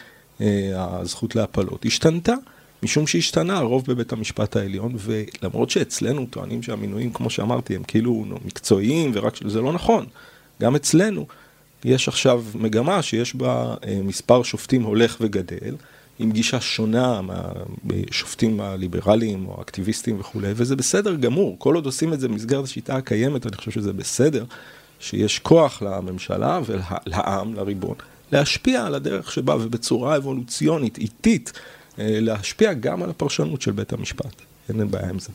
אה, 0.40 0.72
הזכות 0.76 1.36
להפלות 1.36 1.86
השתנתה. 1.86 2.34
משום 2.82 3.06
שהשתנה 3.06 3.58
הרוב 3.58 3.84
בבית 3.86 4.12
המשפט 4.12 4.56
העליון, 4.56 4.96
ולמרות 4.98 5.70
שאצלנו 5.70 6.26
טוענים 6.30 6.62
שהמינויים, 6.62 7.12
כמו 7.12 7.30
שאמרתי, 7.30 7.76
הם 7.76 7.82
כאילו 7.82 8.24
מקצועיים 8.44 9.10
ורק 9.14 9.36
שזה 9.36 9.60
לא 9.60 9.72
נכון. 9.72 10.06
גם 10.62 10.76
אצלנו 10.76 11.26
יש 11.84 12.08
עכשיו 12.08 12.44
מגמה 12.54 13.02
שיש 13.02 13.34
בה 13.34 13.74
אה, 13.86 13.98
מספר 14.04 14.42
שופטים 14.42 14.82
הולך 14.82 15.16
וגדל, 15.20 15.74
עם 16.18 16.30
גישה 16.32 16.60
שונה 16.60 17.20
מהשופטים 17.84 18.60
הליברליים 18.60 19.46
או 19.48 19.54
האקטיביסטים 19.58 20.20
וכולי, 20.20 20.52
וזה 20.56 20.76
בסדר 20.76 21.14
גמור. 21.14 21.56
כל 21.58 21.74
עוד 21.74 21.86
עושים 21.86 22.12
את 22.12 22.20
זה 22.20 22.28
במסגרת 22.28 22.64
השיטה 22.64 22.96
הקיימת, 22.96 23.46
אני 23.46 23.56
חושב 23.56 23.70
שזה 23.70 23.92
בסדר, 23.92 24.44
שיש 25.00 25.38
כוח 25.38 25.82
לממשלה 25.82 26.60
ולעם, 26.66 27.54
לריבון, 27.54 27.94
להשפיע 28.32 28.86
על 28.86 28.94
הדרך 28.94 29.32
שבה 29.32 29.56
ובצורה 29.56 30.16
אבולוציונית, 30.16 30.98
איטית, 30.98 31.52
אה, 31.98 32.18
להשפיע 32.20 32.72
גם 32.72 33.02
על 33.02 33.10
הפרשנות 33.10 33.62
של 33.62 33.72
בית 33.72 33.92
המשפט. 33.92 34.42
אין 34.68 34.90
בעיה 34.90 35.08
עם 35.08 35.18
זה. 35.18 35.28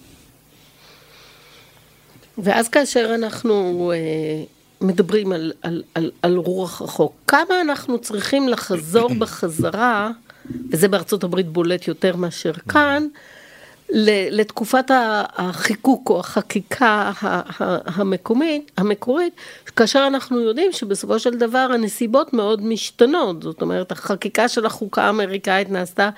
ואז 2.37 2.67
כאשר 2.67 3.11
אנחנו 3.15 3.91
אה, 3.91 4.43
מדברים 4.81 5.31
על, 5.31 5.51
על, 5.61 5.83
על, 5.95 6.11
על 6.21 6.35
רוח 6.35 6.81
החוק, 6.81 7.13
כמה 7.27 7.61
אנחנו 7.61 7.99
צריכים 7.99 8.49
לחזור 8.49 9.13
בחזרה, 9.13 10.11
וזה 10.71 10.87
בארצות 10.87 11.23
הברית 11.23 11.47
בולט 11.47 11.87
יותר 11.87 12.15
מאשר 12.15 12.53
כאן, 12.53 13.07
לתקופת 14.29 14.91
החיקוק 15.35 16.09
או 16.09 16.19
החקיקה 16.19 17.11
המקומית, 17.85 18.71
המקורית, 18.77 19.33
כאשר 19.75 20.03
אנחנו 20.07 20.39
יודעים 20.39 20.71
שבסופו 20.71 21.19
של 21.19 21.37
דבר 21.37 21.67
הנסיבות 21.73 22.33
מאוד 22.33 22.61
משתנות, 22.61 23.43
זאת 23.43 23.61
אומרת 23.61 23.91
החקיקה 23.91 24.47
של 24.47 24.65
החוקה 24.65 25.03
האמריקאית 25.03 25.69
נעשתה 25.69 26.09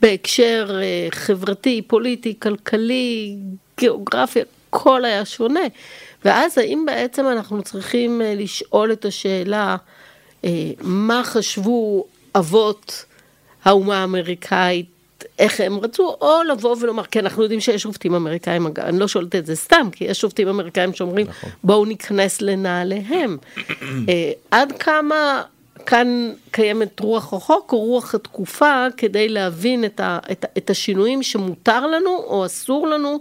בהקשר 0.00 0.80
אה, 0.82 1.08
חברתי, 1.10 1.82
פוליטי, 1.82 2.34
כלכלי, 2.38 3.36
גיאוגרפי, 3.78 4.40
הכל 4.68 5.04
היה 5.04 5.24
שונה. 5.24 5.60
ואז 6.24 6.58
האם 6.58 6.84
בעצם 6.86 7.26
אנחנו 7.26 7.62
צריכים 7.62 8.22
אה, 8.22 8.34
לשאול 8.34 8.92
את 8.92 9.04
השאלה, 9.04 9.76
אה, 10.44 10.50
מה 10.80 11.22
חשבו 11.24 12.04
אבות 12.34 13.04
האומה 13.66 14.00
האמריקאית, 14.00 14.86
איך 15.38 15.60
הם 15.60 15.78
רצו, 15.78 16.16
או 16.20 16.42
לבוא 16.48 16.76
ולומר, 16.80 17.04
כי 17.04 17.20
אנחנו 17.20 17.42
יודעים 17.42 17.60
שיש 17.60 17.82
שופטים 17.82 18.14
אמריקאים, 18.14 18.66
אני 18.78 18.98
לא 18.98 19.08
שואלת 19.08 19.34
את 19.34 19.46
זה 19.46 19.56
סתם, 19.56 19.88
כי 19.92 20.04
יש 20.04 20.20
שופטים 20.20 20.48
אמריקאים 20.48 20.92
שאומרים, 20.92 21.26
נכון. 21.28 21.50
בואו 21.64 21.84
ניכנס 21.84 22.42
לנעליהם. 22.42 23.36
עד 24.50 24.72
כמה 24.72 25.42
כאן 25.86 26.32
קיימת 26.50 27.00
רוח 27.00 27.32
החוק 27.34 27.72
או 27.72 27.78
רוח 27.78 28.14
התקופה 28.14 28.86
כדי 28.96 29.28
להבין 29.28 29.84
את, 29.84 30.00
ה, 30.00 30.18
את, 30.32 30.44
את 30.58 30.70
השינויים 30.70 31.22
שמותר 31.22 31.86
לנו 31.86 32.10
או 32.10 32.46
אסור 32.46 32.86
לנו 32.86 33.20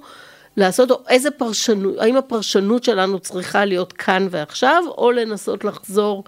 לעשות, 0.57 0.91
או 0.91 0.99
איזה 1.09 1.31
פרשנות, 1.31 1.97
האם 1.99 2.17
הפרשנות 2.17 2.83
שלנו 2.83 3.19
צריכה 3.19 3.65
להיות 3.65 3.93
כאן 3.93 4.27
ועכשיו, 4.31 4.83
או 4.97 5.11
לנסות 5.11 5.63
לחזור 5.63 6.23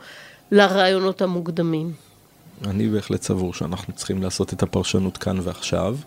לרעיונות 0.52 1.22
המוקדמים. 1.22 2.07
אני 2.66 2.90
בהחלט 2.90 3.22
סבור 3.22 3.54
שאנחנו 3.54 3.94
צריכים 3.94 4.24
לעשות 4.24 4.54
את 4.54 4.64
הפרשנות 4.64 5.18
כאן 5.18 5.40
ועכשיו. 5.44 5.98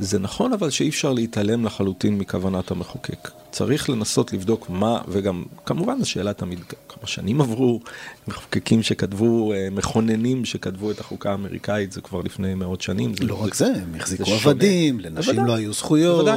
זה 0.00 0.18
נכון 0.18 0.52
אבל 0.52 0.70
שאי 0.70 0.88
אפשר 0.88 1.12
להתעלם 1.12 1.64
לחלוטין 1.64 2.18
מכוונת 2.18 2.70
המחוקק. 2.70 3.30
צריך 3.50 3.90
לנסות 3.90 4.32
לבדוק 4.32 4.70
מה, 4.70 4.98
וגם 5.08 5.44
כמובן 5.66 5.98
השאלה 6.02 6.32
תמיד 6.32 6.58
כמה 6.88 7.06
שנים 7.06 7.40
עברו, 7.40 7.80
מחוקקים 8.28 8.82
שכתבו, 8.82 9.52
אה, 9.52 9.68
מכוננים 9.70 10.44
שכתבו 10.44 10.90
את 10.90 11.00
החוקה 11.00 11.30
האמריקאית, 11.30 11.92
זה 11.92 12.00
כבר 12.00 12.20
לפני 12.20 12.54
מאות 12.54 12.80
שנים. 12.80 13.12
לא 13.20 13.36
זה, 13.36 13.42
רק 13.42 13.54
זה, 13.54 13.66
הם 13.66 13.94
החזיקו 13.96 14.24
עבדים, 14.34 15.00
לנשים 15.00 15.34
בוודא, 15.34 15.48
לא 15.48 15.56
היו 15.56 15.72
זכויות, 15.72 16.28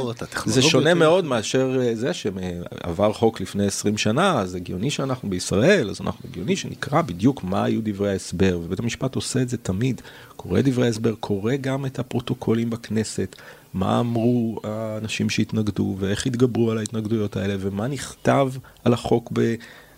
זה 0.46 0.62
שונה 0.62 0.94
מאוד 0.94 1.24
מאשר 1.24 1.80
אה, 1.82 1.94
זה 1.94 2.12
שעבר 2.12 3.12
חוק 3.12 3.40
לפני 3.40 3.66
20 3.66 3.98
שנה, 3.98 4.40
אז 4.40 4.54
הגיוני 4.54 4.90
שאנחנו 4.90 5.30
בישראל, 5.30 5.90
אז 5.90 6.00
אנחנו 6.00 6.28
הגיוני 6.30 6.56
שנקרא 6.56 7.02
בדיוק 7.02 7.44
מה 7.44 7.64
היו 7.64 7.80
דברי 7.84 8.10
ההסבר, 8.10 8.60
ובית 8.64 8.78
המשפט 8.78 9.14
עושה 9.14 9.42
את 9.42 9.48
זה 9.48 9.56
תמיד, 9.56 10.02
קורא 10.48 10.60
דברי 10.60 10.86
ההסבר, 10.86 11.14
קורא 11.20 11.56
גם 11.56 11.86
את 11.86 11.98
הפרוטוקולים 11.98 12.70
בכנסת. 12.70 13.36
מה 13.74 14.00
אמרו 14.00 14.60
האנשים 14.64 15.30
שהתנגדו 15.30 15.96
ואיך 15.98 16.26
התגברו 16.26 16.70
על 16.70 16.78
ההתנגדויות 16.78 17.36
האלה 17.36 17.54
ומה 17.58 17.88
נכתב 17.88 18.52
על 18.84 18.92
החוק 18.92 19.30
ב... 19.32 19.54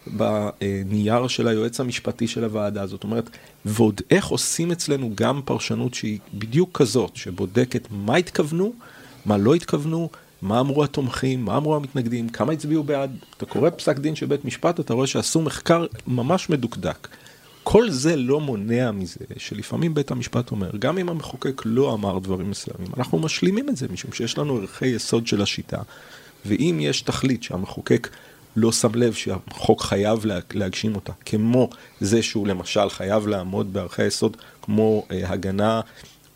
בנייר 0.07 1.27
של 1.27 1.49
היועץ 1.49 1.81
המשפטי 1.81 2.29
של 2.29 2.45
הוועדה, 2.45 2.87
זאת 2.87 3.05
אומרת, 3.05 3.31
ועוד 3.65 4.01
איך 4.11 4.27
עושים 4.27 4.73
אצלנו 4.73 5.11
גם 5.15 5.41
פרשנות 5.45 5.95
שהיא 5.95 6.19
בדיוק 6.35 6.71
כזאת, 6.79 7.17
שבודקת 7.17 7.89
מה 7.91 8.17
התכוונו, 8.17 8.73
מה 9.25 9.37
לא 9.37 9.55
התכוונו, 9.55 10.09
מה 10.43 10.61
אמרו 10.61 10.85
התומכים, 10.85 11.45
מה 11.45 11.57
אמרו 11.57 11.77
המתנגדים, 11.77 12.29
כמה 12.29 12.53
הצביעו 12.53 12.83
בעד. 12.83 13.17
אתה 13.37 13.47
קורא 13.47 13.71
פסק 13.71 13.99
דין 13.99 14.15
של 14.15 14.27
בית 14.27 14.45
משפט, 14.45 14.81
אתה 14.81 14.95
רואה 14.95 15.07
שעשו 15.07 15.43
מחקר 15.43 15.87
ממש 16.07 16.51
מדוקדק. 16.51 17.09
כל 17.69 17.91
זה 17.91 18.17
לא 18.17 18.41
מונע 18.41 18.91
מזה 18.91 19.25
שלפעמים 19.37 19.95
בית 19.95 20.11
המשפט 20.11 20.51
אומר, 20.51 20.71
גם 20.79 20.99
אם 20.99 21.09
המחוקק 21.09 21.63
לא 21.65 21.95
אמר 21.95 22.19
דברים 22.19 22.51
מסוימים, 22.51 22.89
אנחנו 22.97 23.19
משלימים 23.19 23.69
את 23.69 23.77
זה, 23.77 23.87
משום 23.93 24.13
שיש 24.13 24.39
לנו 24.39 24.57
ערכי 24.57 24.87
יסוד 24.87 25.27
של 25.27 25.43
השיטה, 25.43 25.83
ואם 26.45 26.79
יש 26.81 27.03
תכלית 27.03 27.43
שהמחוקק 27.43 28.09
לא 28.57 28.73
שם 28.73 28.95
לב 28.95 29.13
שהחוק 29.13 29.83
חייב 29.83 30.27
להגשים 30.55 30.95
אותה, 30.95 31.13
כמו 31.25 31.71
זה 32.01 32.23
שהוא 32.23 32.47
למשל 32.47 32.91
חייב 32.91 33.27
לעמוד 33.27 33.73
בערכי 33.73 34.07
יסוד 34.07 34.37
כמו 34.63 35.07
אה, 35.11 35.31
הגנה 35.31 35.81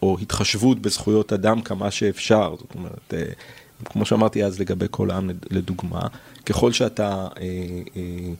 או 0.03 0.17
התחשבות 0.23 0.79
בזכויות 0.83 1.33
אדם 1.33 1.63
כמה 1.63 1.91
שאפשר, 1.91 2.55
זאת 2.59 2.75
אומרת, 2.75 3.15
אה, 3.15 3.25
כמו 3.85 4.05
שאמרתי 4.07 4.45
אז 4.45 4.61
לגבי 4.61 4.87
כל 4.91 5.11
העם 5.11 5.31
לדוגמה, 5.51 6.03
ככל 6.47 6.73
שאתה 6.73 7.29
אה, 7.41 7.45
אה, 7.97 8.33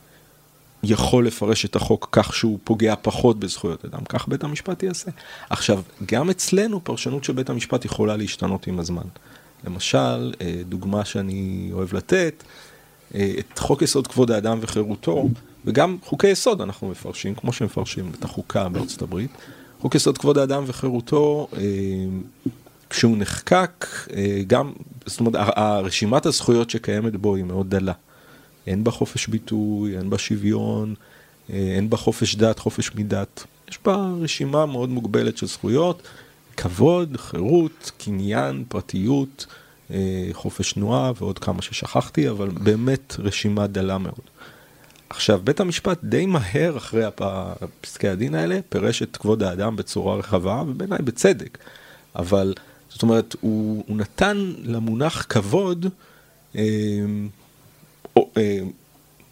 יכול 0.83 1.27
לפרש 1.27 1.65
את 1.65 1.77
החוק 1.77 2.09
כך 2.13 2.35
שהוא 2.35 2.59
פוגע 2.65 2.95
פחות 3.03 3.39
בזכויות 3.39 3.85
אדם, 3.85 4.05
כך 4.09 4.29
בית 4.29 4.45
המשפט 4.45 4.83
יעשה. 4.83 5.11
עכשיו, 5.51 5.83
גם 6.07 6.31
אצלנו 6.31 6.85
פרשנות 6.85 7.25
של 7.25 7.33
בית 7.33 7.51
המשפט 7.51 7.85
יכולה 7.85 8.17
להשתנות 8.17 8.67
עם 8.67 8.79
הזמן. 8.79 9.03
למשל, 9.65 10.33
אה, 10.41 10.63
דוגמה 10.69 11.05
שאני 11.05 11.71
אוהב 11.73 11.95
לתת, 11.95 12.45
אה, 13.15 13.33
את 13.39 13.59
חוק 13.59 13.83
יסוד 13.83 14.07
כבוד 14.07 14.31
האדם 14.31 14.59
וחירותו, 14.61 15.29
וגם 15.65 15.97
חוקי 16.05 16.29
יסוד 16.29 16.61
אנחנו 16.61 16.89
מפרשים, 16.89 17.35
כמו 17.35 17.53
שמפרשים 17.53 18.13
את 18.19 18.25
החוקה 18.25 18.69
בארצות 18.69 19.03
הברית. 19.03 19.31
חוק 19.81 19.95
יסוד 19.95 20.19
כבוד 20.19 20.39
האדם 20.39 20.65
וחירותו, 20.67 21.49
אה, 21.57 21.61
כשהוא 22.91 23.17
נחקק, 23.17 23.87
גם, 24.47 24.73
זאת 25.07 25.21
אומרת, 25.21 25.35
רשימת 25.85 26.27
הזכויות 26.27 26.71
שקיימת 26.71 27.17
בו 27.17 27.37
היא 27.37 27.45
מאוד 27.45 27.71
דלה. 27.71 27.93
אין 28.71 28.85
בה 28.85 28.91
חופש 28.91 29.27
ביטוי, 29.27 29.99
אין 29.99 30.11
בה 30.11 30.19
שוויון, 30.19 30.95
אה, 31.51 31.73
אין 31.77 31.91
בה 31.91 31.97
חופש 31.97 32.35
דת, 32.35 32.59
חופש 32.59 32.95
מדת. 32.95 33.45
יש 33.71 33.79
בה 33.85 34.13
רשימה 34.21 34.67
מאוד 34.67 34.89
מוגבלת 34.89 35.37
של 35.39 35.47
זכויות, 35.47 36.03
כבוד, 36.57 37.17
חירות, 37.17 37.91
קניין, 37.99 38.65
פרטיות, 38.69 39.47
אה, 39.91 40.29
חופש 40.33 40.73
תנועה 40.73 41.13
ועוד 41.17 41.39
כמה 41.39 41.63
ששכחתי, 41.63 42.29
אבל 42.29 42.49
באמת 42.49 43.17
רשימה 43.19 43.67
דלה 43.67 43.99
מאוד. 43.99 44.21
עכשיו, 45.11 45.41
בית 45.45 45.61
המשפט 45.61 45.99
די 46.05 46.27
מהר 46.27 46.77
אחרי 46.77 47.05
פסקי 47.81 48.09
הדין 48.09 48.35
האלה 48.35 48.59
פירש 48.69 49.03
את 49.03 49.17
כבוד 49.17 49.43
האדם 49.43 49.77
בצורה 49.77 50.17
רחבה, 50.17 50.63
ובעיניי 50.67 50.99
בצדק. 50.99 51.59
אבל, 52.17 52.55
זאת 52.89 53.03
אומרת, 53.03 53.37
הוא, 53.41 53.85
הוא 53.89 53.97
נתן 53.97 54.53
למונח 54.65 55.27
כבוד 55.29 55.87
אה, 56.57 56.63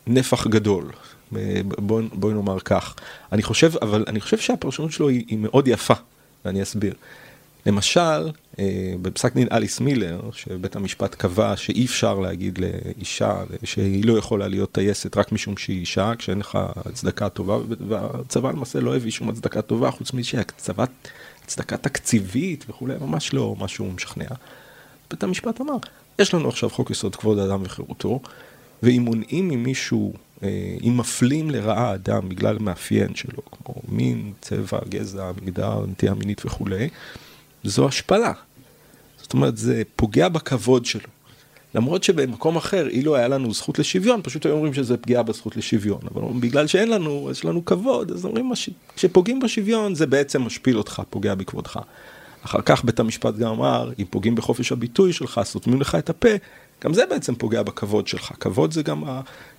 נפח 0.06 0.46
גדול. 0.46 0.90
אה, 1.36 1.60
בואי 1.64 2.04
בוא 2.12 2.32
נאמר 2.32 2.60
כך. 2.60 2.94
אני 3.32 3.42
חושב, 3.42 3.72
אבל 3.82 4.04
אני 4.06 4.20
חושב 4.20 4.38
שהפרשנות 4.38 4.92
שלו 4.92 5.08
היא, 5.08 5.24
היא 5.28 5.38
מאוד 5.38 5.68
יפה, 5.68 5.94
ואני 6.44 6.62
אסביר. 6.62 6.94
למשל, 7.66 8.30
אה, 8.58 8.94
בפסק 9.02 9.34
דין 9.34 9.48
אליס 9.52 9.80
מילר, 9.80 10.20
שבית 10.32 10.76
המשפט 10.76 11.14
קבע 11.14 11.56
שאי 11.56 11.86
אפשר 11.86 12.18
להגיד 12.18 12.58
לאישה 12.58 13.42
שהיא 13.64 14.04
לא 14.04 14.18
יכולה 14.18 14.48
להיות 14.48 14.72
טייסת 14.72 15.16
רק 15.16 15.32
משום 15.32 15.56
שהיא 15.56 15.80
אישה, 15.80 16.12
כשאין 16.18 16.38
לך 16.38 16.58
הצדקה 16.84 17.28
טובה, 17.28 17.58
והצבא 17.88 18.50
למעשה 18.50 18.80
לא 18.80 18.96
הביא 18.96 19.10
שום 19.10 19.28
הצדקה 19.28 19.62
טובה, 19.62 19.90
חוץ 19.90 20.12
מזה 20.12 20.28
שהצבא 20.28 20.84
הצדקה 21.44 21.76
תקציבית 21.76 22.64
וכולי, 22.68 22.94
ממש 23.00 23.34
לא 23.34 23.56
משהו 23.58 23.90
משכנע. 23.90 24.28
בית 25.10 25.22
המשפט 25.22 25.60
אמר, 25.60 25.76
יש 26.18 26.34
לנו 26.34 26.48
עכשיו 26.48 26.70
חוק 26.70 26.90
יסוד 26.90 27.16
כבוד 27.16 27.38
האדם 27.38 27.60
וחירותו, 27.64 28.20
ואם 28.82 29.02
מונעים 29.04 29.48
ממישהו, 29.48 30.12
אה, 30.42 30.76
אם 30.82 30.96
מפלים 30.96 31.50
לרעה 31.50 31.94
אדם 31.94 32.28
בגלל 32.28 32.58
מאפיין 32.58 33.14
שלו, 33.14 33.42
כמו 33.50 33.74
מין, 33.88 34.32
צבע, 34.40 34.78
גזע, 34.88 35.30
מגדר, 35.42 35.86
נטייה 35.86 36.14
מינית 36.14 36.46
וכולי, 36.46 36.88
זו 37.64 37.88
השפלה. 37.88 38.32
זאת 39.22 39.32
אומרת, 39.32 39.56
זה 39.56 39.82
פוגע 39.96 40.28
בכבוד 40.28 40.86
שלו. 40.86 41.08
למרות 41.74 42.04
שבמקום 42.04 42.56
אחר, 42.56 42.88
אילו 42.88 43.16
היה 43.16 43.28
לנו 43.28 43.54
זכות 43.54 43.78
לשוויון, 43.78 44.20
פשוט 44.22 44.46
היו 44.46 44.54
אומרים 44.54 44.74
שזה 44.74 44.96
פגיעה 44.96 45.22
בזכות 45.22 45.56
לשוויון. 45.56 46.00
אבל 46.14 46.22
בגלל 46.40 46.66
שאין 46.66 46.90
לנו, 46.90 47.28
יש 47.30 47.44
לנו 47.44 47.64
כבוד, 47.64 48.10
אז 48.10 48.24
אומרים, 48.24 48.52
כשפוגעים 48.96 49.40
בשוויון 49.40 49.94
זה 49.94 50.06
בעצם 50.06 50.42
משפיל 50.42 50.78
אותך, 50.78 51.02
פוגע 51.10 51.34
בכבודך. 51.34 51.80
אחר 52.42 52.60
כך 52.64 52.84
בית 52.84 53.00
המשפט 53.00 53.34
גם 53.34 53.50
אמר, 53.50 53.90
אם 53.98 54.04
פוגעים 54.10 54.34
בחופש 54.34 54.72
הביטוי 54.72 55.12
שלך, 55.12 55.40
סותמים 55.44 55.80
לך 55.80 55.94
את 55.94 56.10
הפה, 56.10 56.28
גם 56.84 56.94
זה 56.94 57.06
בעצם 57.06 57.34
פוגע 57.34 57.62
בכבוד 57.62 58.06
שלך. 58.06 58.32
כבוד 58.40 58.72
זה 58.72 58.82
גם 58.82 59.04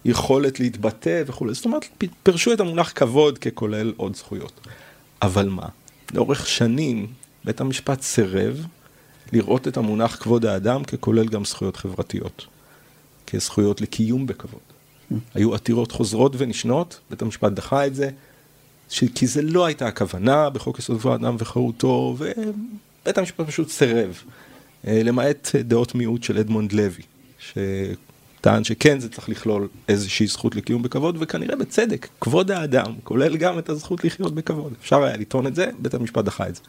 היכולת 0.03 0.59
להתבטא 0.59 1.23
וכולי. 1.27 1.53
זאת 1.53 1.65
אומרת, 1.65 1.85
פירשו 2.23 2.53
את 2.53 2.59
המונח 2.59 2.91
כבוד 2.95 3.37
ככולל 3.37 3.93
עוד 3.97 4.15
זכויות. 4.15 4.67
אבל 5.21 5.49
מה? 5.49 5.67
לאורך 6.13 6.47
שנים 6.47 7.07
בית 7.45 7.61
המשפט 7.61 8.01
סירב 8.01 8.65
לראות 9.33 9.67
את 9.67 9.77
המונח 9.77 10.15
כבוד 10.15 10.45
האדם 10.45 10.83
ככולל 10.83 11.27
גם 11.27 11.45
זכויות 11.45 11.75
חברתיות, 11.77 12.45
כזכויות 13.27 13.81
לקיום 13.81 14.27
בכבוד. 14.27 14.59
היו 15.33 15.55
עתירות 15.55 15.91
חוזרות 15.91 16.35
ונשנות, 16.37 16.99
בית 17.09 17.21
המשפט 17.21 17.51
דחה 17.51 17.87
את 17.87 17.95
זה, 17.95 18.09
ש... 18.89 19.03
כי 19.15 19.27
זה 19.27 19.41
לא 19.41 19.65
הייתה 19.65 19.87
הכוונה 19.87 20.49
בחוק 20.49 20.79
יסוד 20.79 20.99
כבוד 20.99 21.11
האדם 21.11 21.35
וחירותו, 21.39 22.15
ובית 22.17 23.17
המשפט 23.17 23.47
פשוט 23.47 23.69
סירב, 23.69 24.23
למעט 24.83 25.55
דעות 25.55 25.95
מיעוט 25.95 26.23
של 26.23 26.37
אדמונד 26.37 26.71
לוי, 26.71 27.03
שטען 27.39 28.63
שכן 28.63 28.99
זה 28.99 29.09
צריך 29.09 29.29
לכלול 29.29 29.67
איזושהי 29.87 30.27
זכות 30.27 30.55
לקיום 30.55 30.81
בכבוד, 30.81 31.17
וכנראה 31.19 31.55
בצדק, 31.55 32.07
כבוד 32.21 32.51
האדם 32.51 32.93
כולל 33.03 33.37
גם 33.37 33.59
את 33.59 33.69
הזכות 33.69 34.03
לחיות 34.03 34.35
בכבוד. 34.35 34.73
אפשר 34.81 35.03
היה 35.03 35.17
לטעון 35.17 35.47
את 35.47 35.55
זה, 35.55 35.69
בית 35.79 35.93
המשפט 35.93 36.25
דחה 36.25 36.47
את 36.47 36.55
זה. 36.55 36.61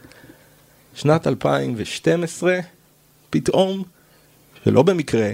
שנת 0.95 1.26
2012, 1.26 2.59
פתאום, 3.31 3.83
שלא 4.64 4.83
במקרה, 4.83 5.33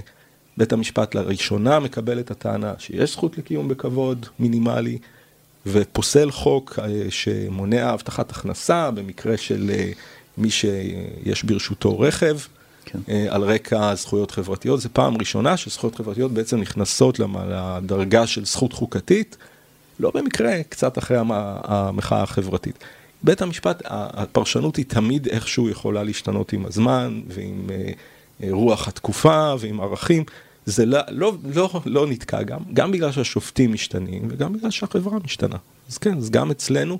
בית 0.56 0.72
המשפט 0.72 1.14
לראשונה 1.14 1.80
מקבל 1.80 2.20
את 2.20 2.30
הטענה 2.30 2.74
שיש 2.78 3.12
זכות 3.12 3.38
לקיום 3.38 3.68
בכבוד 3.68 4.26
מינימלי, 4.38 4.98
ופוסל 5.66 6.30
חוק 6.30 6.78
אה, 6.78 7.06
שמונע 7.10 7.90
הבטחת 7.90 8.30
הכנסה 8.30 8.90
במקרה 8.90 9.36
של 9.36 9.70
אה, 9.74 9.90
מי 10.38 10.50
שיש 10.50 11.44
ברשותו 11.44 12.00
רכב. 12.00 12.36
כן. 12.86 12.98
אה, 13.08 13.26
על 13.28 13.42
רקע 13.42 13.94
זכויות 13.94 14.30
חברתיות, 14.30 14.80
זו 14.80 14.88
פעם 14.92 15.16
ראשונה 15.16 15.56
שזכויות 15.56 15.94
חברתיות 15.94 16.32
בעצם 16.32 16.60
נכנסות 16.60 17.20
לדרגה 17.20 18.26
של 18.26 18.44
זכות 18.44 18.72
חוקתית, 18.72 19.36
לא 20.00 20.10
במקרה, 20.14 20.62
קצת 20.68 20.98
אחרי 20.98 21.16
המחאה 21.64 22.22
החברתית. 22.22 22.78
בית 23.22 23.42
המשפט, 23.42 23.82
הפרשנות 23.86 24.76
היא 24.76 24.84
תמיד 24.88 25.26
איכשהו 25.26 25.68
יכולה 25.68 26.02
להשתנות 26.02 26.52
עם 26.52 26.66
הזמן 26.66 27.20
ועם 27.28 27.66
אה, 27.70 27.92
אה, 28.42 28.48
רוח 28.50 28.88
התקופה 28.88 29.54
ועם 29.58 29.80
ערכים. 29.80 30.24
זה 30.66 30.86
לא, 30.86 30.98
לא, 31.08 31.36
לא, 31.54 31.80
לא 31.86 32.06
נתקע 32.06 32.42
גם, 32.42 32.60
גם 32.72 32.92
בגלל 32.92 33.12
שהשופטים 33.12 33.72
משתנים 33.72 34.28
וגם 34.30 34.52
בגלל 34.52 34.70
שהחברה 34.70 35.18
משתנה. 35.24 35.56
אז 35.90 35.98
כן, 35.98 36.18
אז 36.18 36.30
גם 36.30 36.50
אצלנו, 36.50 36.98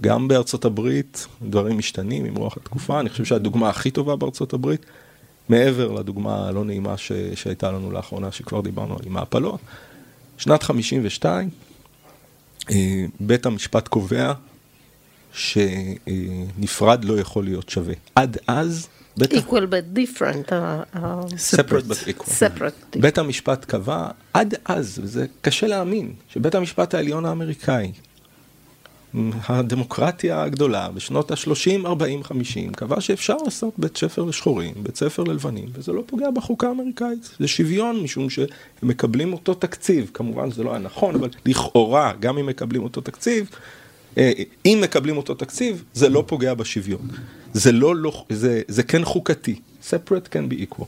גם 0.00 0.28
בארצות 0.28 0.64
הברית, 0.64 1.26
דברים 1.42 1.78
משתנים 1.78 2.24
עם 2.24 2.34
רוח 2.34 2.56
התקופה. 2.56 3.00
אני 3.00 3.08
חושב 3.08 3.24
שהדוגמה 3.24 3.68
הכי 3.68 3.90
טובה 3.90 4.16
בארצות 4.16 4.52
הברית, 4.52 4.86
מעבר 5.50 5.92
לדוגמה 5.92 6.48
הלא 6.48 6.64
נעימה 6.64 6.96
ש, 6.96 7.12
שהייתה 7.34 7.72
לנו 7.72 7.90
לאחרונה, 7.90 8.32
שכבר 8.32 8.60
דיברנו 8.60 8.94
על 8.94 9.00
עם 9.06 9.16
ההפלות, 9.16 9.60
שנת 10.38 10.62
52, 10.62 11.50
אה, 12.70 13.04
בית 13.20 13.46
המשפט 13.46 13.88
קובע 13.88 14.32
שנפרד 15.32 17.04
לא 17.04 17.18
יכול 17.20 17.44
להיות 17.44 17.68
שווה. 17.68 17.94
עד 18.14 18.36
אז... 18.46 18.88
בית... 19.16 19.32
equal 19.32 19.66
but 19.70 19.98
different. 19.98 20.48
Uh, 20.48 20.96
uh, 20.96 20.98
separate 21.56 21.88
but 21.88 22.08
equal. 22.08 22.26
separate. 22.26 22.98
בית 23.00 23.18
המשפט 23.18 23.64
קבע, 23.64 24.08
עד 24.34 24.54
אז, 24.64 24.98
וזה 25.02 25.26
קשה 25.42 25.66
להאמין, 25.66 26.12
שבית 26.28 26.54
המשפט 26.54 26.94
העליון 26.94 27.24
האמריקאי, 27.26 27.92
הדמוקרטיה 29.48 30.42
הגדולה, 30.42 30.88
בשנות 30.88 31.30
ה-30, 31.30 31.86
40, 31.86 32.24
50, 32.24 32.72
קבע 32.72 33.00
שאפשר 33.00 33.36
לעשות 33.44 33.74
בית 33.78 33.96
ספר 33.96 34.22
לשחורים, 34.22 34.74
בית 34.82 34.96
ספר 34.96 35.24
ללבנים, 35.24 35.68
וזה 35.72 35.92
לא 35.92 36.02
פוגע 36.06 36.30
בחוקה 36.30 36.68
האמריקאית. 36.68 37.30
זה 37.40 37.48
שוויון, 37.48 38.00
משום 38.02 38.30
שהם 38.30 38.46
מקבלים 38.82 39.32
אותו 39.32 39.54
תקציב. 39.54 40.10
כמובן 40.14 40.50
זה 40.50 40.64
לא 40.64 40.70
היה 40.70 40.78
נכון, 40.78 41.14
אבל 41.14 41.28
לכאורה, 41.46 42.12
גם 42.20 42.38
אם 42.38 42.46
מקבלים 42.46 42.82
אותו 42.82 43.00
תקציב, 43.00 43.50
אה, 44.18 44.32
אם 44.66 44.78
מקבלים 44.82 45.16
אותו 45.16 45.34
תקציב, 45.34 45.84
זה 45.94 46.08
לא 46.08 46.24
פוגע 46.26 46.54
בשוויון. 46.54 47.08
זה 47.52 47.72
לא, 47.72 47.96
לא, 47.96 48.24
זה, 48.28 48.62
זה 48.68 48.82
כן 48.82 49.04
חוקתי. 49.04 49.60
separate 49.82 50.28
can 50.32 50.52
be 50.52 50.74
equal. 50.74 50.86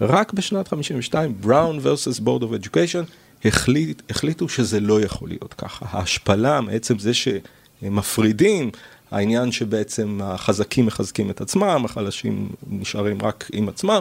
רק 0.00 0.32
בשנת 0.32 0.68
52, 0.68 1.34
Brown 1.42 1.80
versus 1.84 2.20
Board 2.20 2.42
of 2.42 2.64
Education, 2.64 3.04
החליט, 3.44 4.02
החליטו 4.10 4.48
שזה 4.48 4.80
לא 4.80 5.00
יכול 5.00 5.28
להיות 5.28 5.54
ככה. 5.54 5.86
ההשפלה 5.90 6.60
מעצם 6.60 6.98
זה 6.98 7.10
שמפרידים, 7.14 8.70
העניין 9.10 9.52
שבעצם 9.52 10.20
החזקים 10.22 10.86
מחזקים 10.86 11.30
את 11.30 11.40
עצמם, 11.40 11.82
החלשים 11.84 12.48
נשארים 12.70 13.22
רק 13.22 13.48
עם 13.52 13.68
עצמם, 13.68 14.00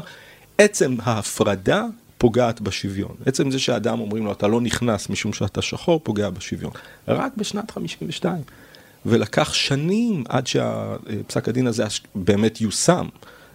עצם 0.58 0.96
ההפרדה 1.04 1.86
פוגעת 2.18 2.62
בשוויון. 2.62 3.16
עצם 3.26 3.52
זה 3.52 3.60
שאדם 3.60 4.00
אומרים 4.00 4.26
לו, 4.26 4.32
אתה 4.32 4.48
לא 4.48 4.62
נכנס 4.62 5.10
משום 5.10 5.34
שאתה 5.34 5.62
שחור, 5.62 6.00
פוגע 6.04 6.30
בשוויון. 6.30 6.72
רק 7.08 7.32
בשנת 7.38 7.72
52. 7.72 8.42
ולקח 9.06 9.54
שנים 9.54 10.24
עד 10.30 10.48
שפסק 10.48 11.48
הדין 11.50 11.68
הזה 11.68 11.84
באמת 12.16 12.62
יושם. 12.62 13.08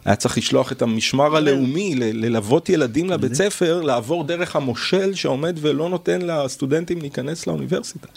היה 0.08 0.16
צריך 0.16 0.38
לשלוח 0.38 0.72
את 0.72 0.82
המשמר 0.82 1.36
הלאומי, 1.36 1.94
ללוות 1.94 2.68
ילדים 2.68 3.10
לבית 3.10 3.34
ספר, 3.34 3.80
לעבור 3.80 4.24
דרך 4.24 4.56
המושל 4.56 5.14
שעומד 5.14 5.58
ולא 5.60 5.88
נותן 5.88 6.22
לסטודנטים 6.22 7.00
להיכנס 7.00 7.46
לאוניברסיטה. 7.46 8.08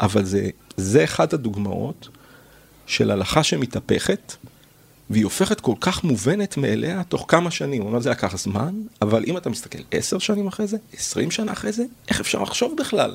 אבל 0.00 0.24
זה, 0.24 0.48
זה 0.76 1.04
אחת 1.04 1.32
הדוגמאות 1.32 2.08
של 2.86 3.10
הלכה 3.10 3.42
שמתהפכת, 3.42 4.34
והיא 5.10 5.24
הופכת 5.24 5.60
כל 5.60 5.74
כך 5.80 6.04
מובנת 6.04 6.56
מאליה 6.56 7.02
תוך 7.04 7.24
כמה 7.28 7.50
שנים. 7.50 7.82
אומנם 7.82 8.00
זה 8.00 8.10
לקח 8.10 8.36
זמן, 8.36 8.74
אבל 9.02 9.24
אם 9.26 9.36
אתה 9.36 9.50
מסתכל 9.50 9.78
עשר 9.90 10.18
שנים 10.18 10.46
אחרי 10.46 10.66
זה, 10.66 10.76
עשרים 10.92 11.30
שנה 11.30 11.52
אחרי 11.52 11.72
זה, 11.72 11.84
איך 12.08 12.20
אפשר 12.20 12.42
לחשוב 12.42 12.76
בכלל 12.78 13.14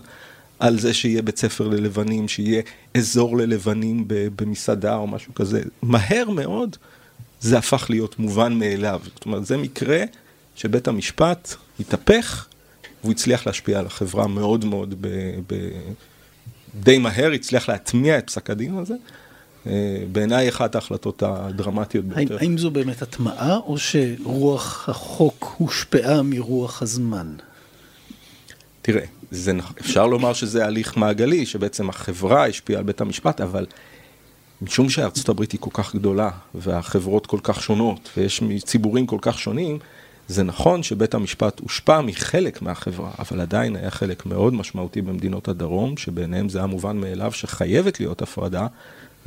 על 0.60 0.80
זה 0.80 0.94
שיהיה 0.94 1.22
בית 1.22 1.38
ספר 1.38 1.68
ללבנים, 1.68 2.28
שיהיה 2.28 2.62
אזור 2.98 3.38
ללבנים 3.38 4.06
במסעדה 4.08 4.96
או 4.96 5.08
משהו 5.08 5.34
כזה? 5.36 5.62
מהר 5.82 6.30
מאוד 6.30 6.78
זה 7.42 7.58
הפך 7.58 7.86
להיות 7.90 8.20
מובן 8.20 8.54
מאליו. 8.54 9.02
זאת 9.04 9.26
אומרת, 9.26 9.46
זה 9.46 9.58
מקרה 9.58 10.04
שבית 10.56 10.88
המשפט 10.88 11.56
התהפך, 11.80 12.48
והוא 13.02 13.12
הצליח 13.12 13.48
להשפיע 13.48 13.80
על 13.80 13.86
החברה 13.86 14.28
מאוד 14.28 14.66
מאוד, 14.66 14.96
ב, 15.02 15.08
ב, 15.48 15.56
די 16.76 16.98
מהר, 16.98 17.32
הצליח 17.32 17.70
להטמיע 17.70 18.18
את 18.18 18.28
פסק 18.28 18.50
הדין 18.50 18.78
הזה. 18.78 18.96
אה, 19.68 20.04
בעיניי 20.12 20.50
אחת 20.50 20.76
ההחלטות 20.76 21.24
הדרמטיות 21.24 22.06
ביותר. 22.06 22.38
האם, 22.38 22.42
האם 22.42 22.58
זו 22.58 22.72
באמת 22.72 23.02
הטמעה, 23.02 23.58
או 23.58 23.78
שרוח 23.78 24.90
החוק 24.90 25.56
הושפעה 25.58 26.22
מרוח 26.22 26.82
הזמן? 26.82 27.34
תראה, 28.82 29.06
זה, 29.32 29.52
אפשר 29.80 30.08
לומר 30.08 30.34
שזה 30.34 30.66
הליך 30.66 30.98
מעגלי, 30.98 31.46
שבעצם 31.46 31.90
החברה 31.90 32.46
השפיעה 32.46 32.80
על 32.80 32.86
בית 32.86 33.02
המשפט, 33.02 33.42
אבל 33.42 33.66
משום 34.62 34.90
שארצות 34.90 35.30
הברית 35.30 35.52
היא 35.52 35.60
כל 35.60 35.70
כך 35.74 35.96
גדולה, 35.96 36.30
והחברות 36.56 37.28
כל 37.28 37.40
כך 37.44 37.64
שונות, 37.64 38.10
ויש 38.18 38.44
ציבורים 38.66 39.06
כל 39.06 39.18
כך 39.22 39.40
שונים, 39.40 39.80
זה 40.28 40.44
נכון 40.44 40.84
שבית 40.84 41.14
המשפט 41.14 41.60
הושפע 41.60 42.02
מחלק 42.02 42.62
מהחברה, 42.62 43.12
אבל 43.20 43.42
עדיין 43.42 43.76
היה 43.76 43.92
חלק 43.92 44.26
מאוד 44.26 44.54
משמעותי 44.54 45.02
במדינות 45.02 45.48
הדרום, 45.48 45.98
שבעיניהם 45.98 46.50
זה 46.50 46.58
היה 46.58 46.68
מובן 46.68 46.98
מאליו 46.98 47.32
שחייבת 47.32 48.00
להיות 48.00 48.22
הפרדה, 48.22 48.68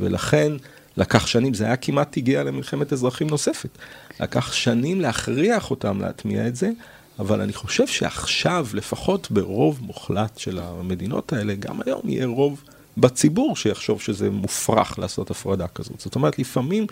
ולכן 0.00 0.52
לקח 0.96 1.26
שנים, 1.26 1.54
זה 1.54 1.64
היה 1.64 1.76
כמעט 1.76 2.16
הגיע 2.16 2.44
למלחמת 2.44 2.92
אזרחים 2.92 3.26
נוספת. 3.26 3.78
לקח 4.20 4.52
שנים 4.52 5.00
להכריח 5.00 5.70
אותם 5.70 6.00
להטמיע 6.00 6.48
את 6.48 6.56
זה, 6.56 6.70
אבל 7.18 7.40
אני 7.40 7.52
חושב 7.52 7.86
שעכשיו, 7.86 8.66
לפחות 8.74 9.30
ברוב 9.30 9.78
מוחלט 9.82 10.38
של 10.38 10.58
המדינות 10.58 11.32
האלה, 11.32 11.54
גם 11.54 11.80
היום 11.86 12.00
יהיה 12.04 12.26
רוב 12.26 12.62
בציבור 12.96 13.56
שיחשוב 13.56 14.00
שזה 14.00 14.30
מופרך 14.30 14.98
לעשות 14.98 15.30
הפרדה 15.30 15.66
כזאת. 15.68 16.00
זאת 16.00 16.14
אומרת, 16.14 16.38
לפעמים, 16.38 16.86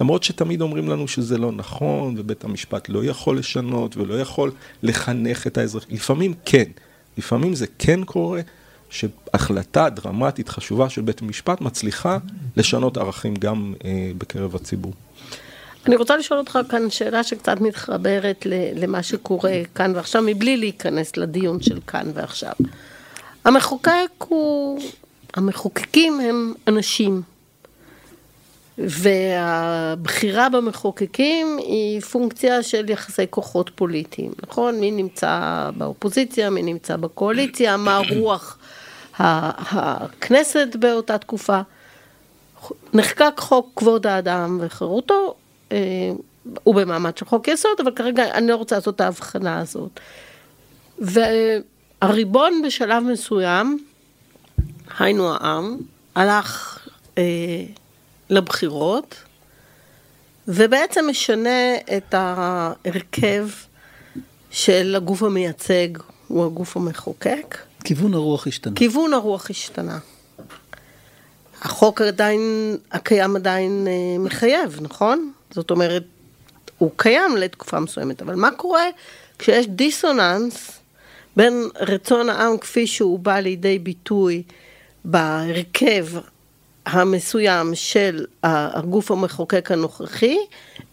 למרות 0.00 0.22
שתמיד 0.22 0.60
אומרים 0.60 0.88
לנו 0.88 1.08
שזה 1.08 1.38
לא 1.38 1.52
נכון, 1.52 2.14
ובית 2.18 2.44
המשפט 2.44 2.88
לא 2.88 3.04
יכול 3.04 3.38
לשנות 3.38 3.96
ולא 3.96 4.20
יכול 4.20 4.52
לחנך 4.82 5.46
את 5.46 5.58
האזרחים, 5.58 5.96
לפעמים 5.96 6.34
כן. 6.44 6.64
לפעמים 7.18 7.54
זה 7.54 7.66
כן 7.78 8.04
קורה, 8.04 8.40
שהחלטה 8.90 9.88
דרמטית 9.90 10.48
חשובה 10.48 10.88
של 10.88 11.02
בית 11.02 11.22
המשפט 11.22 11.60
מצליחה 11.60 12.18
לשנות 12.56 12.96
ערכים 12.96 13.34
גם 13.34 13.74
אה, 13.84 14.10
בקרב 14.18 14.56
הציבור. 14.56 14.92
אני 15.86 15.96
רוצה 15.96 16.16
לשאול 16.16 16.38
אותך 16.38 16.58
כאן 16.68 16.90
שאלה 16.90 17.24
שקצת 17.24 17.60
מתחברת 17.60 18.46
למה 18.74 19.02
שקורה 19.02 19.60
כאן 19.74 19.92
ועכשיו, 19.96 20.22
מבלי 20.26 20.56
להיכנס 20.56 21.16
לדיון 21.16 21.62
של 21.62 21.78
כאן 21.86 22.10
ועכשיו. 22.14 22.52
המחוקק 23.44 24.10
הוא, 24.18 24.80
המחוקקים 25.34 26.20
הם 26.20 26.54
אנשים, 26.68 27.22
והבחירה 28.78 30.48
במחוקקים 30.48 31.58
היא 31.58 32.00
פונקציה 32.00 32.62
של 32.62 32.90
יחסי 32.90 33.22
כוחות 33.30 33.70
פוליטיים, 33.74 34.32
נכון? 34.42 34.80
מי 34.80 34.90
נמצא 34.90 35.70
באופוזיציה, 35.76 36.50
מי 36.50 36.62
נמצא 36.62 36.96
בקואליציה, 36.96 37.76
מה 37.76 38.00
רוח 38.10 38.58
הכנסת 39.18 40.76
באותה 40.78 41.18
תקופה. 41.18 41.60
נחקק 42.94 43.32
חוק 43.38 43.70
כבוד 43.76 44.06
האדם 44.06 44.58
וחירותו, 44.62 45.34
אה, 45.72 45.78
הוא 46.64 46.74
במעמד 46.74 47.18
של 47.18 47.24
חוק 47.24 47.48
יסוד, 47.48 47.80
אבל 47.82 47.90
כרגע 47.90 48.24
אני 48.34 48.46
לא 48.46 48.56
רוצה 48.56 48.74
לעשות 48.74 48.96
את 48.96 49.00
ההבחנה 49.00 49.58
הזאת. 49.58 50.00
והריבון 50.98 52.62
בשלב 52.66 53.02
מסוים, 53.02 53.78
היינו 55.00 55.34
העם, 55.34 55.76
הלך 56.14 56.78
אה, 57.18 57.22
לבחירות, 58.30 59.14
ובעצם 60.48 61.04
משנה 61.08 61.74
את 61.96 62.14
ההרכב 62.14 63.48
של 64.50 64.94
הגוף 64.96 65.22
המייצג, 65.22 65.88
הוא 66.28 66.44
הגוף 66.44 66.76
המחוקק. 66.76 67.58
כיוון 67.84 68.14
הרוח 68.14 68.46
השתנה. 68.46 68.76
כיוון 68.76 69.12
הרוח 69.14 69.50
השתנה. 69.50 69.98
החוק 71.62 72.00
עדיין, 72.00 72.76
הקיים 72.92 73.36
עדיין 73.36 73.86
אה, 73.88 74.18
מחייב, 74.18 74.78
נכון? 74.82 75.32
זאת 75.50 75.70
אומרת, 75.70 76.04
הוא 76.78 76.90
קיים 76.96 77.36
לתקופה 77.36 77.80
מסוימת, 77.80 78.22
אבל 78.22 78.34
מה 78.34 78.50
קורה 78.50 78.84
כשיש 79.38 79.66
דיסוננס 79.68 80.70
בין 81.36 81.68
רצון 81.80 82.28
העם 82.28 82.58
כפי 82.58 82.86
שהוא 82.86 83.18
בא 83.18 83.38
לידי 83.38 83.78
ביטוי 83.78 84.42
בהרכב 85.04 86.06
המסוים 86.86 87.74
של 87.74 88.26
הגוף 88.42 89.10
המחוקק 89.10 89.72
הנוכחי, 89.72 90.36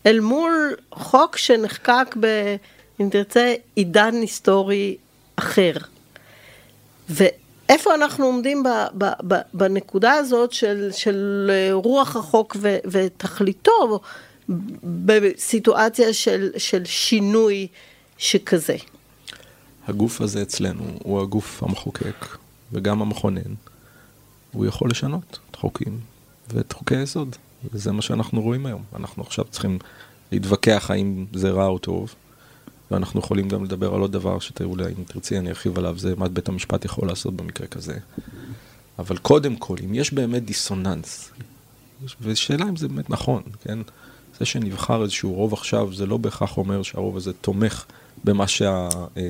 אל 0.06 0.20
מול 0.20 0.76
חוק 0.92 1.38
שנחקק 1.38 2.16
ב... 2.20 2.56
אם 3.02 3.10
תרצה, 3.12 3.56
עידן 3.76 4.16
היסטורי 4.16 4.98
אחר. 5.36 5.74
ואיפה 7.10 7.96
אנחנו 7.96 8.26
עומדים 8.26 8.64
ב, 8.64 8.68
ב, 8.98 9.06
ב, 9.28 9.36
בנקודה 9.54 10.14
הזאת 10.14 10.52
של, 10.52 10.90
של 10.92 11.52
רוח 11.74 12.16
החוק 12.16 12.56
ו, 12.60 12.78
ותכליתו 12.86 14.00
בסיטואציה 15.06 16.14
של, 16.14 16.50
של 16.58 16.86
שינוי 16.86 17.68
שכזה? 18.18 18.76
הגוף 19.88 20.22
הזה 20.22 20.42
אצלנו 20.42 20.84
הוא 21.04 21.22
הגוף 21.22 21.64
המחוקק 21.64 22.26
וגם 22.72 23.02
המכונן. 23.02 23.54
הוא 24.58 24.66
יכול 24.66 24.90
לשנות 24.90 25.40
את 25.52 25.56
חוקים 25.56 26.00
ואת 26.54 26.74
חוקי 26.74 26.96
היסוד, 26.96 27.36
וזה 27.74 27.92
מה 27.92 28.02
שאנחנו 28.02 28.42
רואים 28.42 28.66
היום. 28.66 28.84
אנחנו 28.96 29.24
עכשיו 29.24 29.46
צריכים 29.46 29.80
להתווכח 30.32 30.92
האם 30.92 31.26
זה 31.34 31.50
רע 31.50 31.66
או 31.66 31.78
טוב, 31.78 32.16
ואנחנו 32.92 33.20
יכולים 33.20 33.48
גם 33.48 33.64
לדבר 33.64 33.94
על 33.94 34.02
עוד 34.02 34.12
דבר 34.12 34.40
שתראו 34.40 34.76
לי, 34.76 34.86
אם 34.86 35.04
תרצי 35.08 35.38
אני 35.38 35.50
ארחיב 35.50 35.78
עליו, 35.78 36.00
זה 36.00 36.16
מה 36.16 36.28
בית 36.28 36.50
המשפט 36.50 36.86
יכול 36.86 37.08
לעשות 37.08 37.36
במקרה 37.36 37.68
כזה. 37.68 37.98
אבל 39.00 39.18
קודם 39.18 39.56
כל, 39.56 39.76
אם 39.86 39.94
יש 39.94 40.14
באמת 40.14 40.46
דיסוננס, 40.46 41.32
ושאלה 42.22 42.66
אם 42.70 42.76
זה 42.76 42.88
באמת 42.88 43.10
נכון, 43.10 43.44
כן? 43.64 43.80
זה 44.40 44.46
שנבחר 44.46 45.04
איזשהו 45.04 45.34
רוב 45.34 45.54
עכשיו, 45.54 45.94
זה 45.94 46.06
לא 46.06 46.18
בהכרח 46.18 46.58
אומר 46.58 46.84
שהרוב 46.84 47.18
הזה 47.18 47.34
תומך 47.34 47.86
במה 48.24 48.48
שה... 48.48 48.90
אה, 49.18 49.22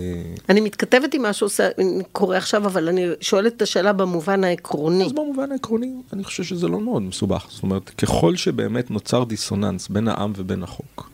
אני 0.49 0.61
מתכתבת 0.61 1.13
עם 1.13 1.21
מה 1.21 1.31
שקורה 1.33 2.37
עכשיו, 2.37 2.65
אבל 2.65 2.87
אני 2.87 3.05
שואלת 3.21 3.55
את 3.55 3.61
השאלה 3.61 3.93
במובן 3.93 4.43
העקרוני. 4.43 5.05
אז 5.05 5.11
במובן 5.11 5.51
העקרוני, 5.51 5.93
אני 6.13 6.23
חושב 6.23 6.43
שזה 6.43 6.67
לא 6.67 6.79
מאוד 6.79 7.01
מסובך. 7.01 7.45
זאת 7.49 7.63
אומרת, 7.63 7.89
ככל 7.89 8.35
שבאמת 8.35 8.91
נוצר 8.91 9.23
דיסוננס 9.23 9.87
בין 9.87 10.07
העם 10.07 10.33
ובין 10.35 10.63
החוק, 10.63 11.09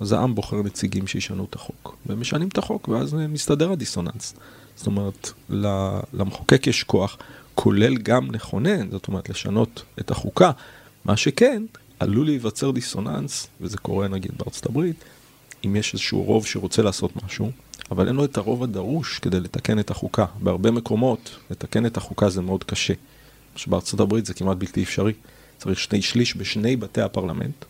אז 0.00 0.12
העם 0.12 0.34
בוחר 0.34 0.62
נציגים 0.62 1.06
שישנו 1.06 1.46
את 1.50 1.54
החוק. 1.54 1.96
והם 2.06 2.20
משנים 2.20 2.48
את 2.48 2.58
החוק, 2.58 2.88
ואז 2.88 3.14
מסתדר 3.14 3.72
הדיסוננס. 3.72 4.34
זאת 4.76 4.86
אומרת, 4.86 5.30
למחוקק 6.12 6.66
יש 6.66 6.82
כוח, 6.82 7.16
כולל 7.54 7.96
גם 7.96 8.30
לכונן, 8.30 8.90
זאת 8.90 9.08
אומרת, 9.08 9.28
לשנות 9.28 9.82
את 10.00 10.10
החוקה. 10.10 10.50
מה 11.04 11.16
שכן, 11.16 11.62
עלול 12.00 12.26
להיווצר 12.26 12.70
דיסוננס, 12.70 13.48
וזה 13.60 13.78
קורה 13.78 14.08
נגיד 14.08 14.32
בארצות 14.38 14.66
הברית, 14.66 15.04
אם 15.66 15.76
יש 15.76 15.92
איזשהו 15.92 16.22
רוב 16.22 16.46
שרוצה 16.46 16.82
לעשות 16.82 17.24
משהו, 17.24 17.50
אבל 17.90 18.06
אין 18.06 18.16
לו 18.16 18.24
את 18.24 18.36
הרוב 18.36 18.62
הדרוש 18.62 19.18
כדי 19.18 19.40
לתקן 19.40 19.78
את 19.78 19.90
החוקה. 19.90 20.26
בהרבה 20.40 20.70
מקומות, 20.70 21.36
לתקן 21.50 21.86
את 21.86 21.96
החוקה 21.96 22.30
זה 22.30 22.42
מאוד 22.42 22.64
קשה. 22.64 22.94
שבארצות 23.56 24.00
הברית 24.00 24.26
זה 24.26 24.34
כמעט 24.34 24.56
בלתי 24.56 24.82
אפשרי. 24.82 25.12
צריך 25.58 25.78
שני 25.78 26.02
שליש 26.02 26.36
בשני 26.36 26.76
בתי 26.76 27.00
הפרלמנט, 27.00 27.64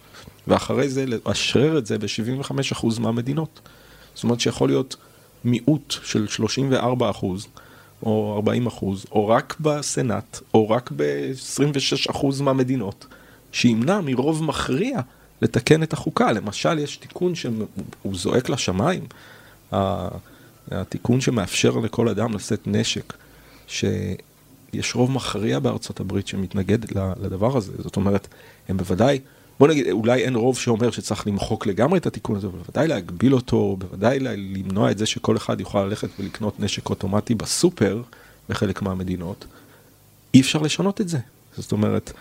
ואחרי 0.46 0.88
זה 0.88 1.04
לאשרר 1.06 1.78
את 1.78 1.86
זה 1.86 1.98
ב-75% 1.98 3.00
מהמדינות. 3.00 3.60
זאת 4.14 4.24
אומרת 4.24 4.40
שיכול 4.40 4.68
להיות 4.68 4.96
מיעוט 5.44 5.94
של 6.02 6.26
34% 6.70 7.24
או 8.02 8.42
40%, 8.68 8.84
או 9.12 9.28
רק 9.28 9.56
בסנאט, 9.60 10.40
או 10.54 10.70
רק 10.70 10.90
ב-26% 10.96 12.42
מהמדינות, 12.42 13.06
שימנע 13.52 14.00
מרוב 14.00 14.44
מכריע 14.44 15.00
לתקן 15.42 15.82
את 15.82 15.92
החוקה. 15.92 16.32
למשל, 16.32 16.78
יש 16.78 16.96
תיקון 16.96 17.34
שהוא 17.34 18.14
זועק 18.14 18.48
לשמיים, 18.48 19.06
התיקון 20.70 21.20
שמאפשר 21.20 21.70
לכל 21.70 22.08
אדם 22.08 22.34
לשאת 22.34 22.66
נשק, 22.66 23.12
שיש 23.66 24.94
רוב 24.94 25.10
מכריע 25.10 25.58
בארצות 25.58 26.00
הברית 26.00 26.26
שמתנגד 26.26 26.78
לדבר 26.94 27.56
הזה. 27.56 27.72
זאת 27.78 27.96
אומרת, 27.96 28.28
הם 28.68 28.76
בוודאי, 28.76 29.18
בוא 29.60 29.68
נגיד, 29.68 29.86
אולי 29.90 30.24
אין 30.24 30.34
רוב 30.34 30.58
שאומר 30.58 30.90
שצריך 30.90 31.26
למחוק 31.26 31.66
לגמרי 31.66 31.98
את 31.98 32.06
התיקון 32.06 32.36
הזה, 32.36 32.48
בוודאי 32.48 32.88
להגביל 32.88 33.34
אותו, 33.34 33.76
בוודאי 33.78 34.18
למנוע 34.20 34.90
את 34.90 34.98
זה 34.98 35.06
שכל 35.06 35.36
אחד 35.36 35.60
יוכל 35.60 35.84
ללכת 35.84 36.08
ולקנות 36.18 36.60
נשק 36.60 36.90
אוטומטי 36.90 37.34
בסופר 37.34 38.02
בחלק 38.48 38.82
מהמדינות. 38.82 39.44
אי 40.34 40.40
אפשר 40.40 40.62
לשנות 40.62 41.00
את 41.00 41.08
זה. 41.08 41.18
זאת 41.56 41.72
אומרת, 41.72 42.12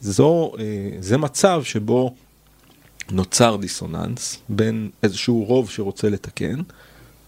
זו, 0.00 0.52
אה, 0.58 0.64
זה 1.00 1.18
מצב 1.18 1.62
שבו 1.64 2.14
נוצר 3.10 3.56
דיסוננס 3.56 4.38
בין 4.48 4.90
איזשהו 5.02 5.44
רוב 5.44 5.70
שרוצה 5.70 6.08
לתקן, 6.08 6.60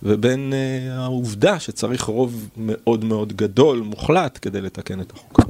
ובין 0.02 0.52
uh, 0.52 0.92
העובדה 0.92 1.60
שצריך 1.60 2.02
רוב 2.02 2.48
מאוד 2.56 3.04
מאוד 3.04 3.32
גדול, 3.32 3.80
מוחלט, 3.80 4.38
כדי 4.42 4.60
לתקן 4.60 5.00
את 5.00 5.12
החוקה. 5.12 5.42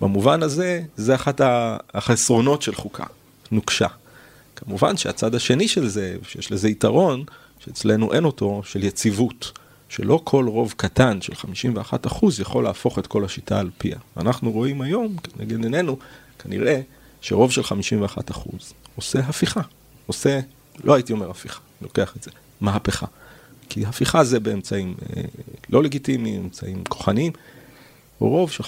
במובן 0.00 0.42
הזה, 0.42 0.82
זה 0.96 1.14
אחת 1.14 1.40
החסרונות 1.94 2.62
של 2.62 2.74
חוקה, 2.74 3.04
נוקשה. 3.50 3.88
כמובן 4.56 4.96
שהצד 4.96 5.34
השני 5.34 5.68
של 5.68 5.88
זה, 5.88 6.16
שיש 6.22 6.52
לזה 6.52 6.68
יתרון, 6.68 7.24
שאצלנו 7.58 8.12
אין 8.12 8.24
אותו, 8.24 8.62
של 8.64 8.84
יציבות. 8.84 9.52
שלא 9.88 10.20
כל 10.24 10.46
רוב 10.48 10.74
קטן 10.76 11.20
של 11.20 11.32
51% 11.32 12.26
יכול 12.40 12.64
להפוך 12.64 12.98
את 12.98 13.06
כל 13.06 13.24
השיטה 13.24 13.60
על 13.60 13.70
פיה. 13.78 13.98
אנחנו 14.16 14.52
רואים 14.52 14.80
היום, 14.80 15.16
נגד 15.36 15.64
עינינו, 15.64 15.98
כנראה 16.38 16.80
שרוב 17.20 17.52
של 17.52 17.60
51% 17.60 17.64
עושה 18.96 19.18
הפיכה. 19.18 19.60
עושה, 20.06 20.40
לא 20.84 20.94
הייתי 20.94 21.12
אומר 21.12 21.30
הפיכה, 21.30 21.60
לוקח 21.82 22.16
את 22.16 22.22
זה, 22.22 22.30
מהפכה. 22.60 23.06
כי 23.68 23.86
הפיכה 23.86 24.24
זה 24.24 24.40
באמצעים 24.40 24.94
אה, 25.16 25.22
לא 25.70 25.82
לגיטימיים, 25.82 26.42
אמצעים 26.42 26.84
כוחניים. 26.84 27.32
רוב 28.18 28.50
של 28.50 28.64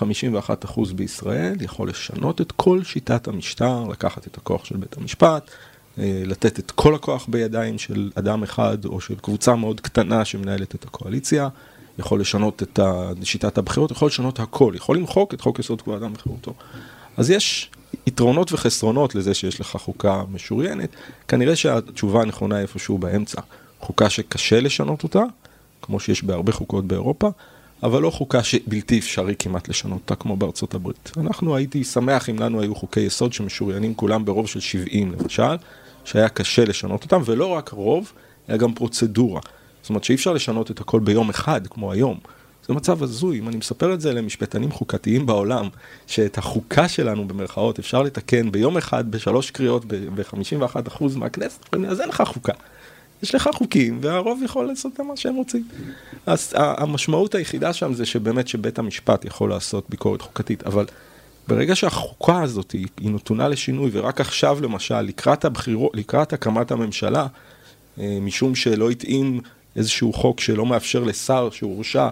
51% 0.66 0.92
בישראל 0.94 1.56
יכול 1.61 1.88
לשנות 1.88 2.40
את 2.40 2.52
כל 2.52 2.84
שיטת 2.84 3.28
המשטר, 3.28 3.84
לקחת 3.84 4.26
את 4.26 4.37
הכוח 4.37 4.64
של 4.64 4.76
בית 4.76 4.96
המשפט, 4.96 5.50
אה, 5.98 6.22
לתת 6.26 6.58
את 6.58 6.70
כל 6.70 6.94
הכוח 6.94 7.26
בידיים 7.28 7.78
של 7.78 8.11
אדם 8.14 8.42
אחד 8.42 8.84
או 8.84 9.00
של 9.00 9.14
קבוצה 9.14 9.54
מאוד 9.54 9.80
קטנה 9.80 10.24
שמנהלת 10.24 10.74
את 10.74 10.84
הקואליציה, 10.84 11.48
יכול 11.98 12.20
לשנות 12.20 12.62
את 12.62 12.78
שיטת 13.22 13.58
הבחירות, 13.58 13.90
יכול 13.90 14.08
לשנות 14.08 14.40
הכל, 14.40 14.72
יכול 14.76 14.96
למחוק 14.96 15.34
את 15.34 15.40
חוק 15.40 15.58
יסוד 15.58 15.82
כבוד 15.82 16.02
אדם 16.02 16.12
וחירותו. 16.14 16.54
אז 17.18 17.31
יש 17.31 17.70
יתרונות 18.07 18.52
וחסרונות 18.52 19.14
לזה 19.14 19.35
שיש 19.35 19.61
לך 19.61 19.76
חוקה 19.76 20.22
משוריינת, 20.31 20.88
כנראה 21.28 21.57
שהתשובה 21.57 22.22
הנכונה 22.22 22.57
היא 22.57 22.62
איפשהו 22.62 22.98
באמצע. 22.98 23.40
חוקה 23.81 24.11
שקשה 24.11 24.61
לשנות 24.61 25.02
אותה, 25.02 25.22
כמו 25.83 26.00
שיש 26.00 26.24
בהרבה 26.24 26.52
חוקות 26.52 26.85
באירופה, 26.87 27.31
אבל 27.83 28.02
לא 28.02 28.11
חוקה 28.11 28.42
שבלתי 28.42 28.98
אפשרי 28.98 29.35
כמעט 29.38 29.68
לשנות 29.68 30.00
אותה 30.00 30.14
כמו 30.14 30.37
בארצות 30.37 30.74
הברית. 30.74 31.12
אנחנו 31.16 31.57
הייתי 31.57 31.85
שמח 31.85 32.31
אם 32.31 32.38
לנו 32.38 32.61
היו 32.61 32.74
חוקי 32.74 33.00
יסוד 33.00 33.33
שמשוריינים 33.33 33.94
כולם 33.94 34.24
ברוב 34.24 34.48
של 34.48 34.61
70 34.61 35.12
למשל, 35.12 35.57
שהיה 36.04 36.28
קשה 36.28 36.64
לשנות 36.64 37.02
אותם, 37.04 37.22
ולא 37.24 37.46
רק 37.46 37.68
רוב, 37.68 38.12
אלא 38.48 38.57
גם 38.57 38.74
פרוצדורה. 38.74 39.40
זאת 39.83 39.88
אומרת 39.88 40.04
שאי 40.04 40.14
אפשר 40.14 40.33
לשנות 40.33 40.70
את 40.70 40.81
הכל 40.81 41.00
ביום 41.00 41.31
אחד 41.31 41.66
כמו 41.66 41.92
היום. 41.92 42.18
זה 42.68 42.74
מצב 42.74 43.02
הזוי, 43.02 43.38
אם 43.38 43.48
אני 43.48 43.57
מספר 43.57 43.94
את 43.94 44.00
זה 44.00 44.12
למשפטנים 44.12 44.70
חוקתיים 44.70 45.26
בעולם, 45.26 45.68
שאת 46.07 46.38
החוקה 46.38 46.88
שלנו 46.88 47.28
במרכאות 47.28 47.78
אפשר 47.78 48.02
לתקן 48.02 48.52
ביום 48.52 48.76
אחד 48.76 49.11
בשלוש 49.11 49.50
קריאות 49.50 49.85
ב-51% 49.85 51.04
מהכנסת, 51.16 51.74
אז 51.88 52.00
אין 52.00 52.09
לך 52.09 52.22
חוקה. 52.26 52.52
יש 53.22 53.35
לך 53.35 53.50
חוקים, 53.54 53.98
והרוב 54.02 54.42
יכול 54.44 54.66
לעשות 54.66 55.00
מה 55.00 55.16
שהם 55.16 55.35
רוצים. 55.35 55.68
אז 56.26 56.52
המשמעות 56.57 57.35
היחידה 57.35 57.72
שם 57.72 57.94
זה 57.94 58.07
שבאמת 58.07 58.48
שבית 58.48 58.78
המשפט 58.78 59.24
יכול 59.24 59.50
לעשות 59.50 59.85
ביקורת 59.88 60.22
חוקתית, 60.22 60.62
אבל 60.62 60.87
ברגע 61.48 61.76
שהחוקה 61.76 62.42
הזאת 62.42 62.70
היא, 62.70 62.87
היא 63.00 63.11
נתונה 63.11 63.48
לשינוי, 63.48 63.90
ורק 63.92 64.20
עכשיו 64.20 64.59
למשל, 64.62 65.00
לקראת 65.00 65.44
הבחירות, 65.44 65.92
לקראת 65.94 66.33
הקמת 66.33 66.70
הממשלה, 66.70 67.26
אה, 68.00 68.18
משום 68.20 68.54
שלא 68.54 68.90
התאים 68.90 69.40
איזשהו 69.76 70.12
חוק 70.12 70.40
שלא 70.40 70.66
מאפשר 70.66 71.04
לשר 71.04 71.48
שהורשע 71.50 72.09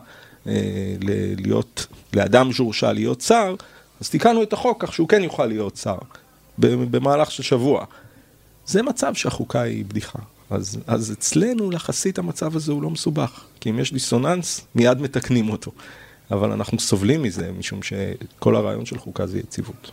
להיות, 1.39 1.87
לאדם 2.15 2.53
שהורשע 2.53 2.93
להיות 2.93 3.21
שר, 3.21 3.55
אז 4.01 4.11
תיקנו 4.11 4.43
את 4.43 4.53
החוק 4.53 4.85
כך 4.85 4.93
שהוא 4.93 5.09
כן 5.09 5.23
יוכל 5.23 5.47
להיות 5.47 5.77
שר 5.77 5.99
במהלך 6.59 7.31
של 7.31 7.43
שבוע. 7.43 7.85
זה 8.67 8.83
מצב 8.83 9.15
שהחוקה 9.15 9.61
היא 9.61 9.85
בדיחה. 9.85 10.19
אז, 10.51 10.79
אז 10.87 11.13
אצלנו 11.13 11.73
יחסית 11.73 12.19
המצב 12.19 12.57
הזה 12.57 12.73
הוא 12.73 12.83
לא 12.83 12.91
מסובך, 12.91 13.45
כי 13.61 13.71
אם 13.71 13.79
יש 13.79 13.93
דיסוננס, 13.93 14.67
מיד 14.75 15.01
מתקנים 15.01 15.51
אותו. 15.51 15.73
אבל 16.31 16.53
אנחנו 16.53 16.79
סובלים 16.79 17.23
מזה, 17.23 17.51
משום 17.59 17.81
שכל 17.83 18.57
הרעיון 18.57 18.87
של 18.87 18.99
חוקה 18.99 19.27
זה 19.27 19.39
יציבות. 19.39 19.91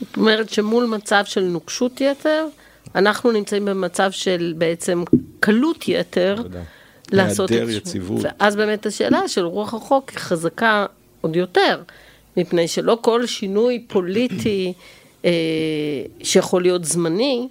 זאת 0.00 0.16
אומרת 0.16 0.50
שמול 0.50 0.86
מצב 0.86 1.22
של 1.24 1.40
נוקשות 1.40 2.00
יתר, 2.00 2.46
אנחנו 2.94 3.32
נמצאים 3.32 3.64
במצב 3.64 4.10
של 4.10 4.54
בעצם 4.58 5.04
קלות 5.40 5.88
יתר. 5.88 6.42
לעשות 7.12 7.52
את. 7.52 7.68
יציבות. 7.68 8.20
ואז 8.22 8.56
באמת 8.56 8.86
השאלה 8.86 9.28
של 9.28 9.44
רוח 9.44 9.74
החוק 9.74 10.10
היא 10.10 10.18
חזקה 10.18 10.86
עוד 11.20 11.36
יותר, 11.36 11.82
מפני 12.36 12.68
שלא 12.68 12.98
כל 13.00 13.26
שינוי 13.26 13.84
פוליטי 13.88 14.72
אה, 15.24 15.30
שיכול 16.22 16.62
להיות 16.62 16.84
זמני, 16.84 17.48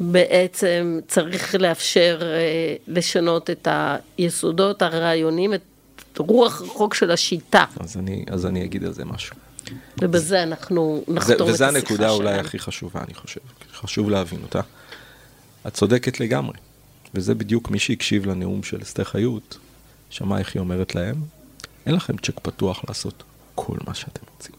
בעצם 0.00 1.00
צריך 1.08 1.54
לאפשר 1.54 2.18
אה, 2.22 2.74
לשנות 2.88 3.50
את 3.50 3.68
היסודות 4.18 4.82
הרעיוניים, 4.82 5.54
את 5.54 5.60
רוח 6.18 6.62
החוק 6.62 6.94
של 6.94 7.10
השיטה. 7.10 7.64
אז 7.80 7.96
אני, 7.96 8.24
אז 8.30 8.46
אני 8.46 8.64
אגיד 8.64 8.84
על 8.84 8.92
זה 8.92 9.04
משהו. 9.04 9.36
ובזה 10.00 10.42
אנחנו 10.42 11.04
נחתום 11.08 11.14
את 11.14 11.20
השיחה 11.20 11.36
שלנו. 11.36 11.50
וזו 11.50 11.64
הנקודה 11.64 12.10
אולי 12.10 12.38
הכי 12.38 12.58
חשובה, 12.58 13.00
אני 13.04 13.14
חושב. 13.14 13.40
חשוב 13.74 14.10
להבין 14.10 14.42
אותה. 14.42 14.60
את 15.66 15.74
צודקת 15.74 16.20
לגמרי. 16.20 16.56
וזה 17.14 17.34
בדיוק 17.34 17.70
מי 17.70 17.78
שהקשיב 17.78 18.26
לנאום 18.26 18.62
של 18.62 18.82
אסתר 18.82 19.04
חיות, 19.04 19.58
שמע 20.10 20.38
איך 20.38 20.54
היא 20.54 20.60
אומרת 20.60 20.94
להם, 20.94 21.16
אין 21.86 21.94
לכם 21.94 22.16
צ'ק 22.16 22.40
פתוח 22.40 22.84
לעשות 22.88 23.22
כל 23.54 23.76
מה 23.86 23.94
שאתם 23.94 24.20
רוצים. 24.34 24.54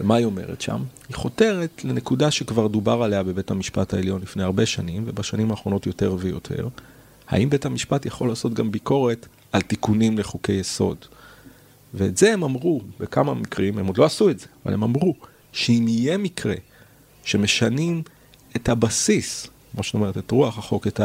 ומה 0.00 0.14
היא 0.14 0.26
אומרת 0.26 0.60
שם? 0.60 0.82
היא 1.08 1.16
חותרת 1.16 1.84
לנקודה 1.84 2.30
שכבר 2.30 2.66
דובר 2.66 3.02
עליה 3.02 3.22
בבית 3.22 3.50
המשפט 3.50 3.94
העליון 3.94 4.22
לפני 4.22 4.42
הרבה 4.42 4.66
שנים, 4.66 5.02
ובשנים 5.06 5.50
האחרונות 5.50 5.86
יותר 5.86 6.16
ויותר. 6.18 6.68
האם 7.28 7.50
בית 7.50 7.66
המשפט 7.66 8.06
יכול 8.06 8.28
לעשות 8.28 8.54
גם 8.54 8.70
ביקורת 8.70 9.26
על 9.52 9.60
תיקונים 9.60 10.18
לחוקי 10.18 10.52
יסוד? 10.52 10.96
ואת 11.94 12.16
זה 12.16 12.32
הם 12.32 12.42
אמרו 12.42 12.80
בכמה 13.00 13.34
מקרים, 13.34 13.78
הם 13.78 13.86
עוד 13.86 13.98
לא 13.98 14.04
עשו 14.04 14.30
את 14.30 14.38
זה, 14.38 14.46
אבל 14.64 14.74
הם 14.74 14.82
אמרו 14.82 15.14
שאם 15.52 15.84
יהיה 15.88 16.18
מקרה 16.18 16.54
שמשנים 17.24 18.02
את 18.56 18.68
הבסיס, 18.68 19.46
כמו 19.72 19.82
שאת 19.82 19.94
אומרת, 19.94 20.18
את 20.18 20.30
רוח 20.30 20.58
החוק, 20.58 20.86
את 20.86 21.00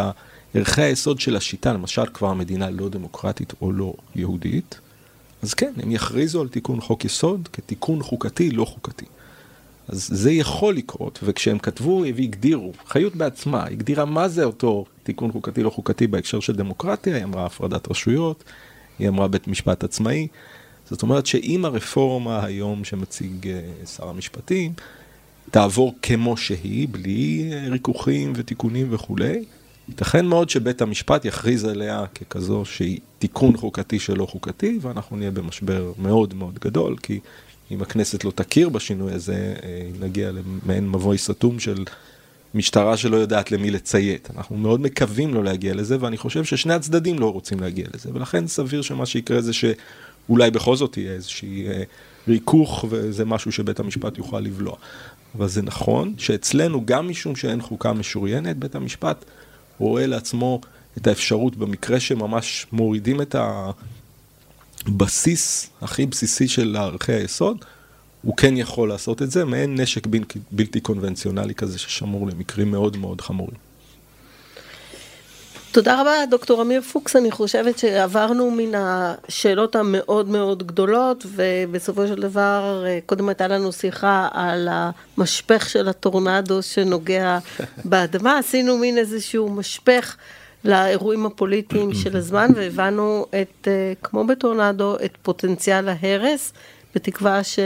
ערכי 0.53 0.81
היסוד 0.81 1.19
של 1.19 1.35
השיטה, 1.35 1.73
למשל 1.73 2.05
כבר 2.05 2.27
המדינה 2.27 2.69
לא 2.69 2.89
דמוקרטית 2.89 3.53
או 3.61 3.71
לא 3.71 3.93
יהודית, 4.15 4.79
אז 5.43 5.53
כן, 5.53 5.73
הם 5.77 5.91
יכריזו 5.91 6.41
על 6.41 6.47
תיקון 6.47 6.81
חוק 6.81 7.05
יסוד 7.05 7.49
כתיקון 7.53 8.03
חוקתי 8.03 8.51
לא 8.51 8.65
חוקתי. 8.65 9.05
אז 9.87 10.09
זה 10.11 10.31
יכול 10.31 10.75
לקרות, 10.75 11.19
וכשהם 11.23 11.59
כתבו 11.59 12.03
והגדירו, 12.15 12.73
חיות 12.87 13.15
בעצמה 13.15 13.63
הגדירה 13.63 14.05
מה 14.05 14.27
זה 14.27 14.43
אותו 14.43 14.85
תיקון 15.03 15.31
חוקתי 15.31 15.63
לא 15.63 15.69
חוקתי 15.69 16.07
בהקשר 16.07 16.39
של 16.39 16.55
דמוקרטיה, 16.55 17.15
היא 17.15 17.23
אמרה 17.23 17.45
הפרדת 17.45 17.91
רשויות, 17.91 18.43
היא 18.99 19.07
אמרה 19.07 19.27
בית 19.27 19.47
משפט 19.47 19.83
עצמאי. 19.83 20.27
זאת 20.89 21.01
אומרת 21.01 21.25
שאם 21.25 21.65
הרפורמה 21.65 22.45
היום 22.45 22.83
שמציג 22.83 23.47
uh, 23.83 23.87
שר 23.87 24.09
המשפטים 24.09 24.73
תעבור 25.51 25.95
כמו 26.01 26.37
שהיא, 26.37 26.87
בלי 26.91 27.49
uh, 27.51 27.71
ריכוכים 27.71 28.33
ותיקונים 28.35 28.87
וכולי, 28.89 29.43
ייתכן 29.89 30.25
מאוד 30.25 30.49
שבית 30.49 30.81
המשפט 30.81 31.25
יכריז 31.25 31.63
עליה 31.63 32.05
ככזו 32.07 32.65
שהיא 32.65 32.99
תיקון 33.19 33.57
חוקתי 33.57 33.99
שלא 33.99 34.25
חוקתי, 34.25 34.79
ואנחנו 34.81 35.17
נהיה 35.17 35.31
במשבר 35.31 35.91
מאוד 35.99 36.33
מאוד 36.33 36.59
גדול, 36.59 36.95
כי 37.03 37.19
אם 37.71 37.81
הכנסת 37.81 38.23
לא 38.23 38.31
תכיר 38.31 38.69
בשינוי 38.69 39.13
הזה, 39.13 39.53
אה, 39.63 39.89
נגיע 39.99 40.31
למעין 40.31 40.89
מבוי 40.89 41.17
סתום 41.17 41.59
של 41.59 41.85
משטרה 42.53 42.97
שלא 42.97 43.17
יודעת 43.17 43.51
למי 43.51 43.71
לציית. 43.71 44.29
אנחנו 44.37 44.57
מאוד 44.57 44.81
מקווים 44.81 45.33
לא 45.33 45.43
להגיע 45.43 45.73
לזה, 45.73 45.97
ואני 45.99 46.17
חושב 46.17 46.43
ששני 46.43 46.73
הצדדים 46.73 47.19
לא 47.19 47.33
רוצים 47.33 47.59
להגיע 47.59 47.85
לזה, 47.93 48.09
ולכן 48.13 48.47
סביר 48.47 48.81
שמה 48.81 49.05
שיקרה 49.05 49.41
זה 49.41 49.51
שאולי 49.53 50.51
בכל 50.51 50.75
זאת 50.75 50.97
יהיה 50.97 51.13
איזושהי 51.13 51.67
אה, 51.67 51.83
ריכוך, 52.27 52.85
וזה 52.89 53.25
משהו 53.25 53.51
שבית 53.51 53.79
המשפט 53.79 54.17
יוכל 54.17 54.39
לבלוע. 54.39 54.75
אבל 55.37 55.47
זה 55.47 55.61
נכון 55.61 56.13
שאצלנו, 56.17 56.85
גם 56.85 57.09
משום 57.09 57.35
שאין 57.35 57.61
חוקה 57.61 57.93
משוריינת, 57.93 58.57
בית 58.57 58.75
המשפט 58.75 59.25
רואה 59.77 60.07
לעצמו 60.07 60.61
את 60.97 61.07
האפשרות 61.07 61.55
במקרה 61.55 61.99
שממש 61.99 62.67
מורידים 62.71 63.21
את 63.21 63.35
הבסיס 64.87 65.69
הכי 65.81 66.05
בסיסי 66.05 66.47
של 66.47 66.75
ערכי 66.75 67.13
היסוד, 67.13 67.65
הוא 68.21 68.37
כן 68.37 68.57
יכול 68.57 68.89
לעשות 68.89 69.21
את 69.21 69.31
זה, 69.31 69.45
מעין 69.45 69.81
נשק 69.81 70.07
בלתי, 70.51 70.79
קונבנציונלי 70.79 71.55
כזה 71.55 71.79
ששמור 71.79 72.27
למקרים 72.27 72.71
מאוד 72.71 72.97
מאוד 72.97 73.21
חמורים. 73.21 73.66
תודה 75.71 76.01
רבה, 76.01 76.11
דוקטור 76.29 76.61
אמיר 76.61 76.81
פוקס. 76.81 77.15
אני 77.15 77.31
חושבת 77.31 77.77
שעברנו 77.77 78.51
מן 78.51 78.71
השאלות 78.75 79.75
המאוד 79.75 80.29
מאוד 80.29 80.67
גדולות, 80.67 81.25
ובסופו 81.35 82.07
של 82.07 82.21
דבר, 82.21 82.85
קודם 83.05 83.29
הייתה 83.29 83.47
לנו 83.47 83.71
שיחה 83.71 84.27
על 84.31 84.69
המשפך 84.71 85.69
של 85.69 85.87
הטורנדו 85.87 86.63
שנוגע 86.63 87.39
באדמה. 87.85 88.37
עשינו 88.37 88.77
מין 88.77 88.97
איזשהו 88.97 89.49
משפך 89.49 90.15
לאירועים 90.65 91.25
הפוליטיים 91.25 91.93
של 91.93 92.17
הזמן, 92.17 92.47
והבנו 92.55 93.25
את, 93.41 93.67
כמו 94.03 94.27
בטורנדו, 94.27 94.95
את 95.05 95.17
פוטנציאל 95.21 95.89
ההרס, 95.89 96.53
בתקווה 96.95 97.43
ש... 97.43 97.59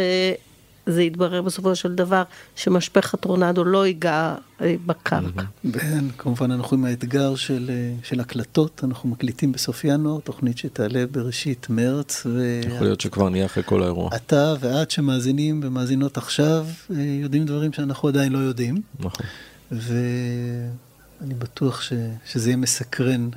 זה 0.86 1.04
יתברר 1.04 1.42
בסופו 1.42 1.76
של 1.76 1.96
דבר 1.96 2.24
שמשפך 2.56 3.14
הטורנדו 3.14 3.64
לא 3.64 3.88
ייגע 3.88 4.36
אה, 4.62 4.76
בקרקע. 4.86 5.44
כן, 5.74 6.06
כמובן 6.18 6.52
אנחנו 6.52 6.78
עם 6.78 6.86
האתגר 6.86 7.36
של, 7.36 7.70
אה, 7.74 7.94
של 8.04 8.20
הקלטות, 8.20 8.82
אנחנו 8.84 9.10
מקליטים 9.10 9.52
בסוף 9.52 9.84
ינואר, 9.84 10.20
תוכנית 10.20 10.58
שתעלה 10.58 11.06
בראשית 11.12 11.68
מרץ. 11.70 12.24
ו... 12.26 12.62
יכול 12.68 12.88
להיות 12.88 13.02
שכבר 13.02 13.30
נהיה 13.30 13.46
אחרי 13.46 13.64
כל 13.66 13.84
האירוע. 13.84 14.10
אתה 14.16 14.54
ואת 14.60 14.92
שמאזינים 14.92 15.62
ומאזינות 15.64 16.18
עכשיו, 16.18 16.66
אה, 16.96 17.02
יודעים 17.22 17.46
דברים 17.46 17.74
שאנחנו 17.74 18.08
עדיין 18.08 18.32
לא 18.32 18.38
יודעים. 18.38 18.82
נכון. 19.00 19.26
ואני 19.72 21.34
בטוח 21.34 21.82
ש, 21.82 21.94
שזה 22.26 22.50
יהיה 22.50 22.58
מסקרן, 22.58 23.30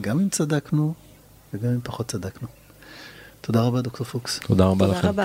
גם 0.00 0.20
אם 0.20 0.28
צדקנו 0.28 0.94
וגם 1.54 1.70
אם 1.70 1.80
פחות 1.82 2.08
צדקנו. 2.08 2.48
תודה 3.40 3.62
רבה, 3.62 3.80
דוקטור 3.80 4.06
פוקס. 4.06 4.40
תודה 4.46 4.64
רבה 4.64 4.86
תודה 4.86 4.98
לכם. 4.98 5.08
רבה. 5.08 5.24